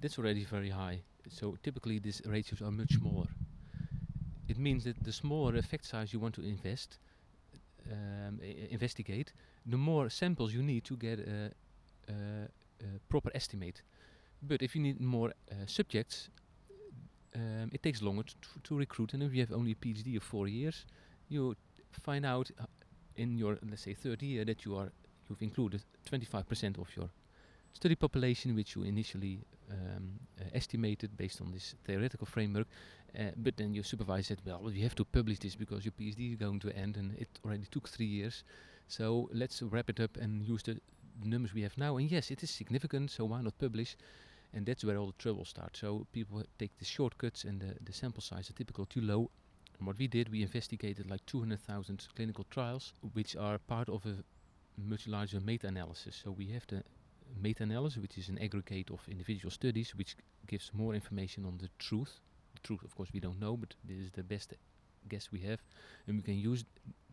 That's 0.00 0.18
already 0.18 0.44
very 0.44 0.70
high. 0.70 1.02
So 1.28 1.56
typically 1.62 1.98
these 1.98 2.22
ratios 2.24 2.62
are 2.62 2.70
much 2.70 2.94
smaller. 2.94 3.28
It 4.48 4.58
means 4.58 4.84
that 4.84 5.04
the 5.04 5.12
smaller 5.12 5.56
effect 5.56 5.84
size 5.84 6.12
you 6.12 6.18
want 6.18 6.34
to 6.36 6.42
invest, 6.42 6.98
um, 7.92 8.40
investigate, 8.70 9.32
the 9.66 9.76
more 9.76 10.08
samples 10.08 10.54
you 10.54 10.62
need 10.62 10.84
to 10.84 10.96
get 10.96 11.20
a, 11.20 11.52
a, 12.08 12.14
a 12.80 12.98
proper 13.08 13.30
estimate. 13.34 13.82
But 14.42 14.62
if 14.62 14.74
you 14.74 14.80
need 14.82 15.00
more 15.00 15.28
uh, 15.50 15.54
subjects, 15.66 16.30
um, 17.34 17.70
it 17.72 17.82
takes 17.82 18.02
longer 18.02 18.22
to, 18.22 18.60
to 18.64 18.76
recruit. 18.76 19.12
And 19.12 19.22
if 19.22 19.34
you 19.34 19.40
have 19.40 19.52
only 19.52 19.72
a 19.72 19.74
PhD 19.74 20.16
of 20.16 20.22
four 20.22 20.48
years, 20.48 20.86
you 21.28 21.54
find 21.92 22.24
out 22.24 22.50
uh, 22.60 22.64
in 23.16 23.36
your 23.36 23.58
let's 23.68 23.82
say 23.82 23.94
third 23.94 24.22
year 24.22 24.44
that 24.44 24.64
you 24.64 24.76
are 24.76 24.90
you've 25.28 25.42
included 25.42 25.82
25% 26.10 26.78
of 26.78 26.88
your 26.96 27.10
study 27.72 27.94
population, 27.94 28.54
which 28.54 28.74
you 28.74 28.82
initially 28.82 29.40
um, 29.70 30.18
uh, 30.40 30.44
estimated 30.52 31.16
based 31.16 31.40
on 31.40 31.52
this 31.52 31.74
theoretical 31.84 32.26
framework. 32.26 32.66
Uh, 33.18 33.30
but 33.36 33.56
then 33.56 33.74
your 33.74 33.84
supervisor 33.84 34.34
said, 34.34 34.40
well, 34.44 34.70
you 34.72 34.82
have 34.82 34.94
to 34.94 35.04
publish 35.04 35.38
this 35.38 35.54
because 35.54 35.84
your 35.84 35.92
PhD 35.92 36.32
is 36.32 36.36
going 36.36 36.60
to 36.60 36.76
end, 36.76 36.96
and 36.96 37.16
it 37.18 37.28
already 37.44 37.66
took 37.70 37.88
three 37.88 38.06
years. 38.06 38.44
So 38.88 39.28
let's 39.32 39.62
wrap 39.62 39.88
it 39.90 40.00
up 40.00 40.16
and 40.16 40.44
use 40.44 40.62
the 40.62 40.80
numbers 41.24 41.54
we 41.54 41.62
have 41.62 41.76
now. 41.78 41.96
And 41.96 42.10
yes, 42.10 42.30
it 42.30 42.42
is 42.42 42.50
significant, 42.50 43.10
so 43.10 43.24
why 43.24 43.40
not 43.40 43.58
publish? 43.58 43.96
And 44.52 44.66
that's 44.66 44.84
where 44.84 44.96
all 44.96 45.06
the 45.06 45.22
trouble 45.22 45.44
starts. 45.44 45.80
So 45.80 46.06
people 46.12 46.42
take 46.58 46.76
the 46.78 46.84
shortcuts, 46.84 47.44
and 47.44 47.60
the, 47.60 47.74
the 47.84 47.92
sample 47.92 48.22
size 48.22 48.50
are 48.50 48.54
typically 48.54 48.86
too 48.86 49.00
low. 49.00 49.30
And 49.80 49.86
what 49.86 49.98
we 49.98 50.06
did, 50.06 50.28
we 50.28 50.42
investigated 50.42 51.08
like 51.10 51.24
200,000 51.24 52.06
clinical 52.14 52.44
trials, 52.50 52.92
which 53.14 53.34
are 53.34 53.56
part 53.56 53.88
of 53.88 54.04
a 54.04 54.14
much 54.76 55.08
larger 55.08 55.40
meta-analysis. 55.40 56.20
So 56.22 56.32
we 56.32 56.48
have 56.48 56.66
the 56.66 56.84
meta-analysis, 57.40 58.02
which 58.02 58.18
is 58.18 58.28
an 58.28 58.38
aggregate 58.38 58.90
of 58.90 59.00
individual 59.08 59.50
studies, 59.50 59.94
which 59.96 60.16
gives 60.46 60.70
more 60.74 60.94
information 60.94 61.46
on 61.46 61.56
the 61.56 61.70
truth. 61.78 62.20
The 62.54 62.60
truth, 62.60 62.84
of 62.84 62.94
course, 62.94 63.08
we 63.14 63.20
don't 63.20 63.40
know, 63.40 63.56
but 63.56 63.74
this 63.82 63.96
is 63.96 64.10
the 64.10 64.22
best 64.22 64.52
guess 65.08 65.32
we 65.32 65.40
have, 65.40 65.62
and 66.06 66.16
we 66.16 66.22
can 66.22 66.38
use 66.38 66.66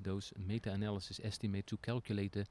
those 0.04 0.34
meta-analysis 0.38 1.22
estimate 1.24 1.68
to 1.68 1.78
calculate 1.78 2.34
the, 2.34 2.46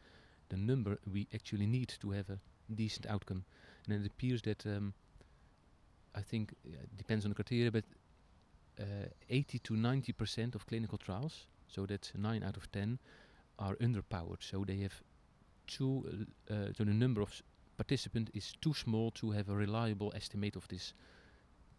the 0.49 0.57
number 0.57 0.99
we 1.13 1.29
actually 1.35 1.67
need 1.67 1.93
to 2.01 2.11
have 2.13 2.31
a 2.31 2.39
decent 2.75 3.05
outcome. 3.05 3.45
And 3.87 4.03
it 4.03 4.11
appears 4.11 4.41
that 4.43 4.65
um, 4.65 4.95
I 6.15 6.23
think 6.23 6.55
it 6.65 6.97
depends 6.97 7.27
on 7.27 7.33
the 7.33 7.35
criteria, 7.35 7.71
but 7.71 7.85
80 9.31 9.59
to 9.61 9.77
90 9.77 10.13
percent 10.13 10.55
of 10.55 10.67
clinical 10.67 10.99
trials, 10.99 11.47
so 11.67 11.87
that's 11.87 12.13
nine 12.15 12.43
out 12.43 12.57
of 12.57 12.71
ten, 12.73 12.99
are 13.59 13.77
underpowered. 13.77 14.41
So 14.41 14.65
they 14.65 14.77
have 14.79 15.03
too, 15.67 16.27
uh, 16.51 16.55
uh, 16.55 16.73
so 16.77 16.85
the 16.85 16.93
number 16.93 17.21
of 17.23 17.43
participant 17.77 18.31
is 18.35 18.53
too 18.61 18.75
small 18.75 19.11
to 19.13 19.31
have 19.31 19.49
a 19.49 19.55
reliable 19.55 20.13
estimate 20.15 20.57
of 20.57 20.67
this 20.69 20.95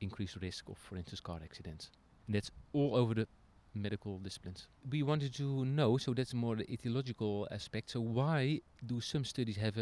increased 0.01 0.37
risk 0.41 0.69
of, 0.69 0.77
for 0.77 0.95
instance, 0.97 1.19
car 1.19 1.39
accidents. 1.43 1.89
And 2.27 2.35
that's 2.35 2.51
all 2.73 2.95
over 2.95 3.13
the 3.13 3.27
medical 3.73 4.19
disciplines. 4.19 4.67
We 4.89 5.03
wanted 5.03 5.33
to 5.35 5.65
know, 5.65 5.97
so 5.97 6.13
that's 6.13 6.33
more 6.33 6.55
the 6.55 6.65
etiological 6.65 7.47
aspect. 7.51 7.91
So 7.91 8.01
why 8.01 8.61
do 8.85 9.01
some 9.01 9.23
studies 9.23 9.57
have 9.57 9.77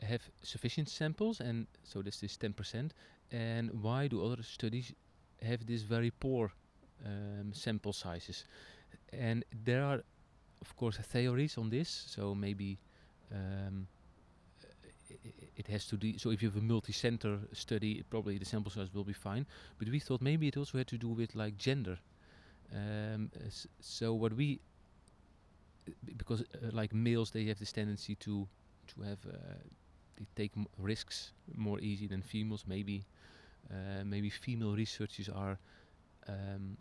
have 0.00 0.22
sufficient 0.42 0.88
samples, 0.88 1.40
and 1.40 1.66
so 1.82 2.02
that's 2.02 2.20
this 2.20 2.36
10%, 2.36 2.90
and 3.32 3.70
why 3.82 4.06
do 4.06 4.24
other 4.24 4.42
studies 4.44 4.92
have 5.42 5.66
this 5.66 5.82
very 5.82 6.10
poor 6.10 6.52
um, 7.04 7.52
sample 7.52 7.92
sizes? 7.92 8.44
And 9.12 9.44
there 9.64 9.84
are, 9.84 10.02
of 10.60 10.76
course, 10.76 10.96
theories 10.98 11.58
on 11.58 11.70
this. 11.70 11.88
So 11.88 12.34
maybe 12.34 12.78
um, 13.32 13.86
it 15.56 15.66
has 15.66 15.86
to 15.86 15.96
do. 15.96 16.18
So 16.18 16.30
if 16.30 16.42
you 16.42 16.48
have 16.48 16.58
a 16.58 16.64
multi-center 16.64 17.38
study, 17.52 18.04
probably 18.10 18.38
the 18.38 18.44
sample 18.44 18.70
size 18.70 18.92
will 18.94 19.04
be 19.04 19.12
fine. 19.12 19.46
But 19.78 19.88
we 19.88 19.98
thought 19.98 20.20
maybe 20.22 20.48
it 20.48 20.56
also 20.56 20.78
had 20.78 20.86
to 20.88 20.98
do 20.98 21.08
with 21.08 21.34
like 21.34 21.56
gender. 21.56 21.98
Um, 22.74 23.30
so 23.80 24.14
what 24.14 24.34
we, 24.34 24.60
because 26.16 26.42
uh, 26.42 26.70
like 26.72 26.94
males, 26.94 27.30
they 27.30 27.44
have 27.46 27.58
this 27.58 27.72
tendency 27.72 28.14
to 28.16 28.46
to 28.88 29.02
have 29.02 29.18
uh, 29.26 29.58
they 30.16 30.26
take 30.36 30.52
m- 30.56 30.66
risks 30.78 31.32
more 31.56 31.80
easy 31.80 32.06
than 32.06 32.22
females. 32.22 32.64
Maybe 32.66 33.04
uh, 33.70 34.04
maybe 34.04 34.30
female 34.30 34.74
researchers 34.74 35.28
are 35.28 35.58
um, 36.28 36.76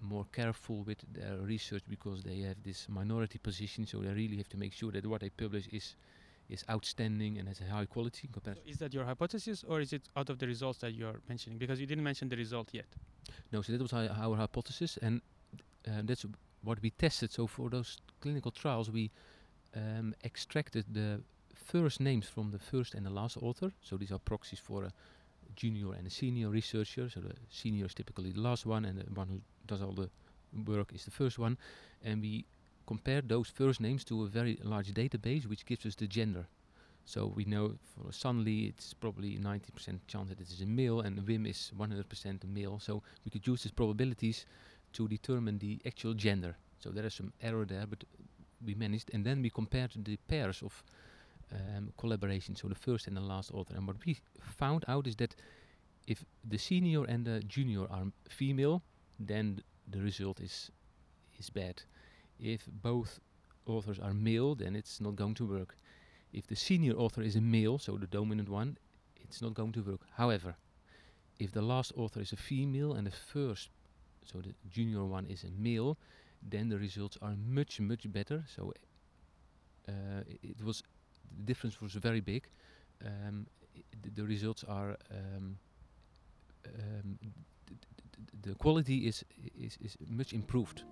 more 0.00 0.26
careful 0.32 0.82
with 0.82 0.98
their 1.12 1.36
research 1.38 1.82
because 1.88 2.22
they 2.22 2.40
have 2.40 2.56
this 2.62 2.88
minority 2.88 3.38
position. 3.38 3.86
So 3.86 3.98
they 3.98 4.08
really 4.08 4.36
have 4.36 4.48
to 4.50 4.56
make 4.56 4.72
sure 4.72 4.92
that 4.92 5.06
what 5.06 5.20
they 5.20 5.30
publish 5.30 5.66
is 5.68 5.96
is 6.48 6.64
outstanding 6.68 7.38
and 7.38 7.48
has 7.48 7.60
a 7.60 7.64
high 7.64 7.86
quality. 7.86 8.28
So 8.34 8.52
is 8.66 8.78
that 8.78 8.92
your 8.92 9.04
hypothesis, 9.04 9.64
or 9.66 9.80
is 9.80 9.92
it 9.92 10.02
out 10.16 10.28
of 10.28 10.38
the 10.38 10.46
results 10.46 10.78
that 10.80 10.92
you're 10.92 11.20
mentioning? 11.28 11.58
Because 11.58 11.80
you 11.80 11.86
didn't 11.86 12.04
mention 12.04 12.28
the 12.28 12.36
result 12.36 12.68
yet. 12.72 12.86
No, 13.52 13.62
so 13.62 13.72
that 13.72 13.80
was 13.80 13.92
our, 13.92 14.08
our 14.10 14.36
hypothesis, 14.36 14.98
and 15.00 15.22
um, 15.86 16.04
that's 16.04 16.26
what 16.62 16.82
we 16.82 16.90
tested. 16.90 17.30
So 17.30 17.46
for 17.46 17.70
those 17.70 17.98
clinical 18.20 18.50
trials, 18.50 18.90
we 18.90 19.10
um, 19.74 20.14
extracted 20.24 20.84
the 20.92 21.22
first 21.54 22.00
names 22.00 22.28
from 22.28 22.50
the 22.50 22.58
first 22.58 22.94
and 22.94 23.06
the 23.06 23.10
last 23.10 23.36
author. 23.36 23.72
So 23.80 23.96
these 23.96 24.12
are 24.12 24.18
proxies 24.18 24.58
for 24.58 24.84
a 24.84 24.92
junior 25.56 25.92
and 25.92 26.06
a 26.06 26.10
senior 26.10 26.48
researcher. 26.48 27.08
So 27.08 27.20
the 27.20 27.34
senior 27.50 27.86
is 27.86 27.94
typically 27.94 28.32
the 28.32 28.40
last 28.40 28.66
one, 28.66 28.84
and 28.84 28.98
the 28.98 29.04
one 29.14 29.28
who 29.28 29.40
does 29.66 29.82
all 29.82 29.92
the 29.92 30.10
work 30.66 30.92
is 30.94 31.04
the 31.04 31.10
first 31.10 31.38
one. 31.38 31.56
And 32.04 32.20
we 32.20 32.44
compare 32.86 33.22
those 33.22 33.48
first 33.48 33.80
names 33.80 34.04
to 34.04 34.24
a 34.24 34.26
very 34.26 34.58
large 34.62 34.92
database, 34.92 35.46
which 35.46 35.64
gives 35.64 35.86
us 35.86 35.94
the 35.94 36.06
gender. 36.06 36.46
So 37.04 37.32
we 37.34 37.44
know 37.44 37.74
for 37.82 38.10
Sunli, 38.10 38.68
it's 38.68 38.94
probably 38.94 39.36
90% 39.36 40.00
chance 40.06 40.28
that 40.28 40.40
it 40.40 40.48
is 40.48 40.60
a 40.60 40.66
male, 40.66 41.00
and 41.00 41.18
Wim 41.20 41.48
is 41.48 41.72
100% 41.76 42.44
a 42.44 42.46
male. 42.46 42.78
So 42.78 43.02
we 43.24 43.30
could 43.30 43.46
use 43.46 43.62
these 43.64 43.72
probabilities 43.72 44.46
to 44.92 45.08
determine 45.08 45.58
the 45.58 45.80
actual 45.86 46.14
gender. 46.14 46.56
So 46.78 46.90
there 46.90 47.06
is 47.06 47.14
some 47.14 47.32
error 47.42 47.64
there, 47.64 47.86
but 47.86 48.04
we 48.64 48.74
managed. 48.74 49.10
And 49.12 49.24
then 49.24 49.42
we 49.42 49.50
compared 49.50 49.92
the 49.96 50.16
pairs 50.28 50.62
of 50.62 50.82
um, 51.52 51.92
collaboration, 51.98 52.56
so 52.56 52.68
the 52.68 52.74
first 52.74 53.06
and 53.06 53.16
the 53.16 53.20
last 53.20 53.50
author. 53.52 53.74
And 53.76 53.86
what 53.86 53.96
we 54.04 54.16
found 54.40 54.84
out 54.88 55.06
is 55.06 55.16
that 55.16 55.34
if 56.06 56.24
the 56.44 56.58
senior 56.58 57.04
and 57.04 57.24
the 57.24 57.40
junior 57.40 57.82
are 57.90 58.06
female, 58.28 58.82
then 59.18 59.62
the 59.90 60.00
result 60.00 60.40
is 60.40 60.70
is 61.38 61.50
bad. 61.50 61.82
If 62.38 62.68
both 62.82 63.20
authors 63.66 63.98
are 63.98 64.14
male, 64.14 64.54
then 64.54 64.76
it's 64.76 65.00
not 65.00 65.16
going 65.16 65.34
to 65.34 65.46
work. 65.46 65.76
If 66.32 66.46
the 66.46 66.56
senior 66.56 66.94
author 66.94 67.22
is 67.22 67.36
a 67.36 67.40
male, 67.40 67.78
so 67.78 67.96
the 67.96 68.06
dominant 68.06 68.48
one, 68.48 68.76
it's 69.20 69.42
not 69.42 69.54
going 69.54 69.72
to 69.72 69.82
work. 69.82 70.00
However, 70.16 70.54
if 71.38 71.52
the 71.52 71.62
last 71.62 71.92
author 71.96 72.20
is 72.20 72.32
a 72.32 72.36
female 72.36 72.94
and 72.94 73.06
the 73.06 73.10
first, 73.10 73.70
so 74.24 74.40
the 74.40 74.54
junior 74.70 75.04
one 75.04 75.26
is 75.26 75.44
a 75.44 75.50
male, 75.50 75.98
then 76.42 76.68
the 76.68 76.78
results 76.78 77.18
are 77.22 77.36
much 77.36 77.80
much 77.80 78.10
better. 78.10 78.44
So 78.54 78.72
uh, 79.88 80.22
it 80.42 80.62
was 80.62 80.82
the 81.36 81.42
difference 81.44 81.80
was 81.80 81.92
very 81.94 82.20
big. 82.20 82.46
Um, 83.04 83.46
the, 84.02 84.10
the 84.10 84.24
results 84.24 84.64
are 84.64 84.96
um, 85.10 85.58
um, 86.66 87.18
th- 87.20 87.28
th- 87.66 87.78
th- 88.16 88.42
the 88.42 88.54
quality 88.54 89.06
is, 89.06 89.24
is 89.58 89.78
is 89.80 89.96
much 90.08 90.32
improved. 90.32 90.82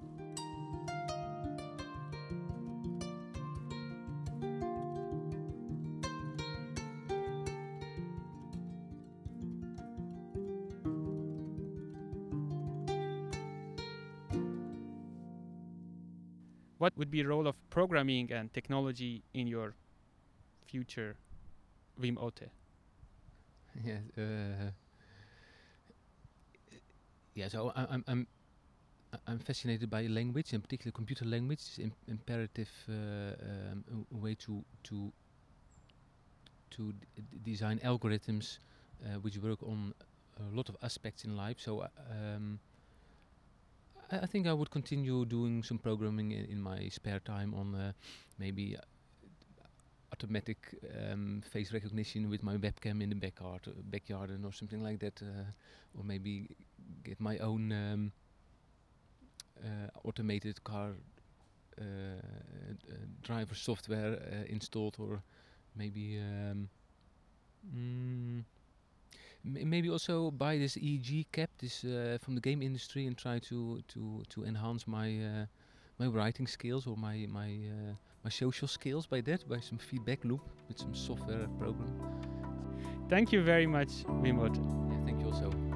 What 16.79 16.97
would 16.97 17.11
be 17.11 17.21
the 17.23 17.29
role 17.29 17.47
of 17.47 17.57
programming 17.69 18.33
and 18.33 18.51
technology 18.55 19.23
in 19.35 19.47
your 19.47 19.75
future 20.71 21.17
Wim 22.01 22.17
Otte? 22.17 22.51
yeah. 23.85 23.99
Uh, 24.19 24.71
yeah. 27.35 27.49
So 27.49 27.73
I, 27.75 27.87
I'm 27.91 28.05
I'm 28.07 28.27
I'm 29.27 29.39
fascinated 29.39 29.91
by 29.91 30.07
language, 30.07 30.53
in 30.53 30.61
particular 30.61 30.93
computer 30.93 31.25
language. 31.25 31.61
It's 31.61 31.79
im- 31.79 31.95
imperative 32.09 32.71
uh, 32.89 33.35
um, 33.73 34.07
way 34.11 34.35
to 34.47 34.65
to 34.85 35.13
to 36.71 36.95
design 37.45 37.81
algorithms 37.85 38.59
uh, 39.05 39.19
which 39.21 39.39
work 39.39 39.63
on 39.63 39.95
a 40.39 40.57
lot 40.57 40.69
of 40.69 40.77
aspects 40.83 41.25
in 41.25 41.37
life. 41.37 41.57
So 41.59 41.83
um, 42.11 42.61
I, 44.11 44.27
think 44.27 44.47
I 44.47 44.53
would 44.53 44.71
continue 44.71 45.25
doing 45.25 45.63
some 45.63 45.79
programming 45.79 46.33
in, 46.33 46.45
in 46.47 46.61
my 46.61 46.89
spare 46.89 47.21
time 47.21 47.55
on 47.55 47.75
uh, 47.75 47.93
maybe 48.39 48.77
automatic 50.13 50.59
um, 51.11 51.43
face 51.51 51.73
recognition 51.73 52.29
with 52.31 52.43
my 52.43 52.57
webcam 52.57 53.03
in 53.03 53.09
the 53.11 53.15
backyard, 53.15 53.61
uh, 53.67 53.71
backyard 53.85 54.31
or 54.45 54.53
something 54.53 54.83
like 54.83 54.99
that, 55.01 55.23
uh, 55.23 55.99
or 55.99 56.05
maybe 56.05 56.49
get 57.05 57.21
my 57.21 57.39
own 57.39 57.73
um, 57.73 58.13
uh, 59.65 59.89
automated 60.05 60.63
car 60.65 60.93
uh, 61.81 61.85
driver 63.23 63.55
software 63.55 64.15
uh, 64.15 64.45
installed, 64.49 64.97
or 64.99 65.23
maybe 65.77 66.19
um, 66.19 66.69
mm, 67.75 68.45
maybe 69.45 69.89
also 69.89 70.31
buy 70.31 70.59
this 70.59 70.77
EEG 70.77 71.27
cap, 71.33 71.51
this 71.59 71.85
uh, 71.85 72.19
from 72.21 72.35
the 72.35 72.41
game 72.41 72.63
industry, 72.63 73.07
and 73.07 73.17
try 73.17 73.39
to 73.39 73.83
to 73.89 74.23
to 74.29 74.45
enhance 74.45 74.87
my 74.87 75.19
uh, 75.25 75.47
my 75.99 76.07
writing 76.07 76.47
skills 76.47 76.87
or 76.87 76.97
my 76.97 77.27
my 77.29 77.49
uh, 77.49 77.95
my 78.25 78.31
social 78.31 78.69
skills 78.69 79.07
by 79.07 79.21
that, 79.23 79.49
by 79.49 79.61
some 79.61 79.79
feedback 79.79 80.25
loop 80.25 80.43
with 80.69 80.79
some 80.79 80.95
software 80.95 81.47
program. 81.59 81.93
Thank 83.09 83.33
you 83.33 83.43
very 83.43 83.67
much, 83.67 83.89
Wim 84.23 84.39
Otte. 84.39 84.63
Yeah, 84.91 85.05
thank 85.05 85.21
you 85.21 85.27
also. 85.27 85.70